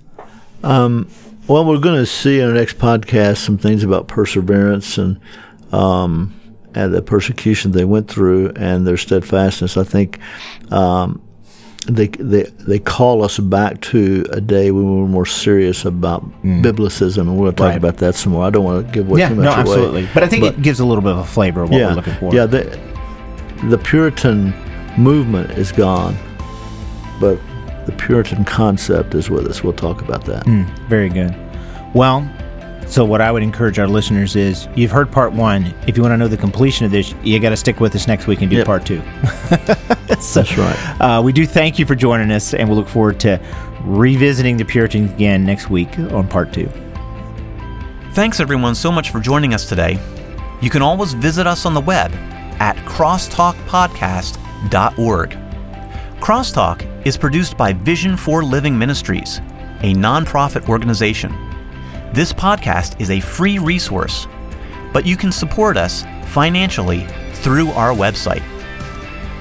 Well, 0.62 1.66
we're 1.66 1.78
going 1.78 1.98
to 2.00 2.06
see 2.06 2.40
in 2.40 2.48
our 2.48 2.54
next 2.54 2.78
podcast 2.78 3.38
some 3.38 3.58
things 3.58 3.84
about 3.84 4.08
perseverance 4.08 4.96
and 4.96 5.20
um, 5.72 6.32
and 6.74 6.92
the 6.94 7.02
persecution 7.02 7.72
they 7.72 7.84
went 7.84 8.08
through 8.08 8.50
and 8.56 8.86
their 8.86 8.96
steadfastness. 8.96 9.76
I 9.76 9.84
think 9.84 10.18
um, 10.72 11.20
they 11.86 12.06
they 12.08 12.44
they 12.44 12.78
call 12.78 13.22
us 13.22 13.38
back 13.38 13.82
to 13.82 14.24
a 14.30 14.40
day 14.40 14.70
when 14.70 14.84
we 14.84 15.00
were 15.02 15.06
more 15.08 15.26
serious 15.26 15.84
about 15.84 16.24
biblicism, 16.42 17.18
and 17.22 17.32
we're 17.36 17.44
going 17.46 17.52
to 17.52 17.56
talk 17.56 17.68
Right. 17.70 17.76
about 17.76 17.98
that 17.98 18.14
some 18.14 18.32
more. 18.32 18.44
I 18.44 18.50
don't 18.50 18.64
want 18.64 18.86
to 18.86 18.92
give 18.92 19.08
away 19.10 19.20
yeah, 19.20 19.28
too 19.28 19.34
much 19.34 19.44
no, 19.44 19.50
away. 19.50 19.60
absolutely. 19.60 20.08
But 20.14 20.22
I 20.22 20.28
think 20.28 20.44
it 20.44 20.62
gives 20.62 20.80
a 20.80 20.86
little 20.86 21.02
bit 21.02 21.12
of 21.12 21.18
a 21.18 21.24
flavor 21.26 21.62
of 21.64 21.70
what 21.70 21.78
yeah, 21.78 21.88
we're 21.88 21.94
looking 21.96 22.14
for. 22.14 22.34
yeah. 22.34 22.46
The, 22.46 22.80
the 23.64 23.76
Puritan 23.78 24.54
movement 24.98 25.50
is 25.52 25.72
gone, 25.72 26.16
but 27.20 27.38
the 27.86 27.92
Puritan 27.92 28.44
concept 28.44 29.14
is 29.14 29.28
with 29.30 29.46
us. 29.46 29.62
We'll 29.62 29.72
talk 29.72 30.00
about 30.02 30.24
that. 30.26 30.44
Hmm. 30.44 30.62
Very 30.88 31.08
good. 31.08 31.34
Well, 31.94 32.28
so 32.86 33.04
what 33.04 33.20
I 33.20 33.30
would 33.32 33.42
encourage 33.42 33.78
our 33.78 33.86
listeners 33.88 34.36
is 34.36 34.68
you've 34.74 34.90
heard 34.90 35.10
part 35.10 35.32
one. 35.32 35.74
If 35.86 35.96
you 35.96 36.02
want 36.02 36.12
to 36.12 36.16
know 36.18 36.28
the 36.28 36.36
completion 36.36 36.84
of 36.86 36.92
this, 36.92 37.14
you 37.22 37.38
got 37.40 37.50
to 37.50 37.56
stick 37.56 37.80
with 37.80 37.94
us 37.94 38.06
next 38.06 38.26
week 38.26 38.40
and 38.42 38.50
do 38.50 38.56
Yep. 38.58 38.66
part 38.66 38.86
two. 38.86 39.02
So, 40.20 40.42
That's 40.42 40.56
right. 40.56 41.00
Uh, 41.00 41.22
we 41.22 41.32
do 41.32 41.44
thank 41.46 41.78
you 41.78 41.84
for 41.86 41.94
joining 41.94 42.30
us, 42.30 42.54
and 42.54 42.68
we 42.68 42.74
look 42.76 42.88
forward 42.88 43.18
to 43.20 43.40
revisiting 43.82 44.56
the 44.56 44.64
Puritans 44.64 45.10
again 45.12 45.44
next 45.44 45.68
week 45.70 45.98
on 45.98 46.28
part 46.28 46.52
two. 46.52 46.68
Thanks 48.12 48.38
everyone 48.40 48.74
so 48.74 48.92
much 48.92 49.10
for 49.10 49.18
joining 49.20 49.54
us 49.54 49.68
today. 49.68 49.98
You 50.62 50.70
can 50.70 50.82
always 50.82 51.12
visit 51.14 51.46
us 51.46 51.66
on 51.66 51.74
the 51.74 51.80
web 51.80 52.12
at 52.60 52.76
crosstalkpodcast.org. 54.64 55.30
Crosstalk 56.20 57.06
is 57.06 57.16
produced 57.16 57.56
by 57.56 57.72
Vision 57.72 58.16
for 58.16 58.42
Living 58.42 58.78
Ministries, 58.78 59.38
a 59.82 59.92
nonprofit 59.94 60.68
organization. 60.68 61.32
This 62.12 62.32
podcast 62.32 63.00
is 63.00 63.10
a 63.10 63.20
free 63.20 63.58
resource, 63.58 64.26
but 64.92 65.06
you 65.06 65.16
can 65.16 65.32
support 65.32 65.76
us 65.76 66.04
financially 66.26 67.06
through 67.34 67.70
our 67.72 67.92
website. 67.92 68.42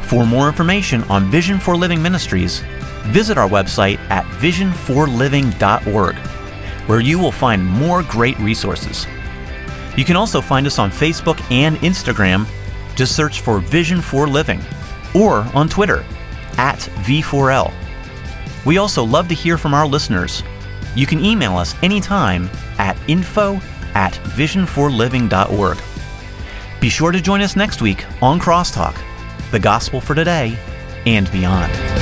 For 0.03 0.25
more 0.25 0.47
information 0.47 1.03
on 1.03 1.31
Vision 1.31 1.59
for 1.59 1.77
Living 1.77 2.01
Ministries, 2.01 2.61
visit 3.05 3.37
our 3.37 3.47
website 3.47 3.99
at 4.09 4.25
visionforliving.org, 4.39 6.15
where 6.87 6.99
you 6.99 7.17
will 7.17 7.31
find 7.31 7.65
more 7.65 8.03
great 8.03 8.37
resources. 8.39 9.07
You 9.95 10.03
can 10.03 10.15
also 10.15 10.41
find 10.41 10.65
us 10.67 10.79
on 10.79 10.89
Facebook 10.89 11.39
and 11.51 11.77
Instagram. 11.77 12.47
Just 12.95 13.15
search 13.15 13.41
for 13.41 13.59
Vision 13.59 14.01
for 14.01 14.27
Living, 14.27 14.59
or 15.15 15.39
on 15.53 15.69
Twitter 15.69 16.05
at 16.57 16.79
V4L. 17.05 17.73
We 18.65 18.77
also 18.77 19.03
love 19.03 19.27
to 19.27 19.35
hear 19.35 19.57
from 19.57 19.73
our 19.73 19.85
listeners. 19.85 20.43
You 20.95 21.05
can 21.05 21.23
email 21.23 21.57
us 21.57 21.75
anytime 21.83 22.49
at 22.77 22.97
info 23.07 23.55
at 23.93 24.13
visionforliving.org. 24.13 25.77
Be 26.79 26.89
sure 26.89 27.11
to 27.11 27.21
join 27.21 27.41
us 27.41 27.55
next 27.55 27.81
week 27.81 28.05
on 28.21 28.39
Crosstalk, 28.39 28.97
the 29.51 29.59
gospel 29.59 30.01
for 30.01 30.15
today 30.15 30.57
and 31.05 31.31
beyond. 31.31 31.92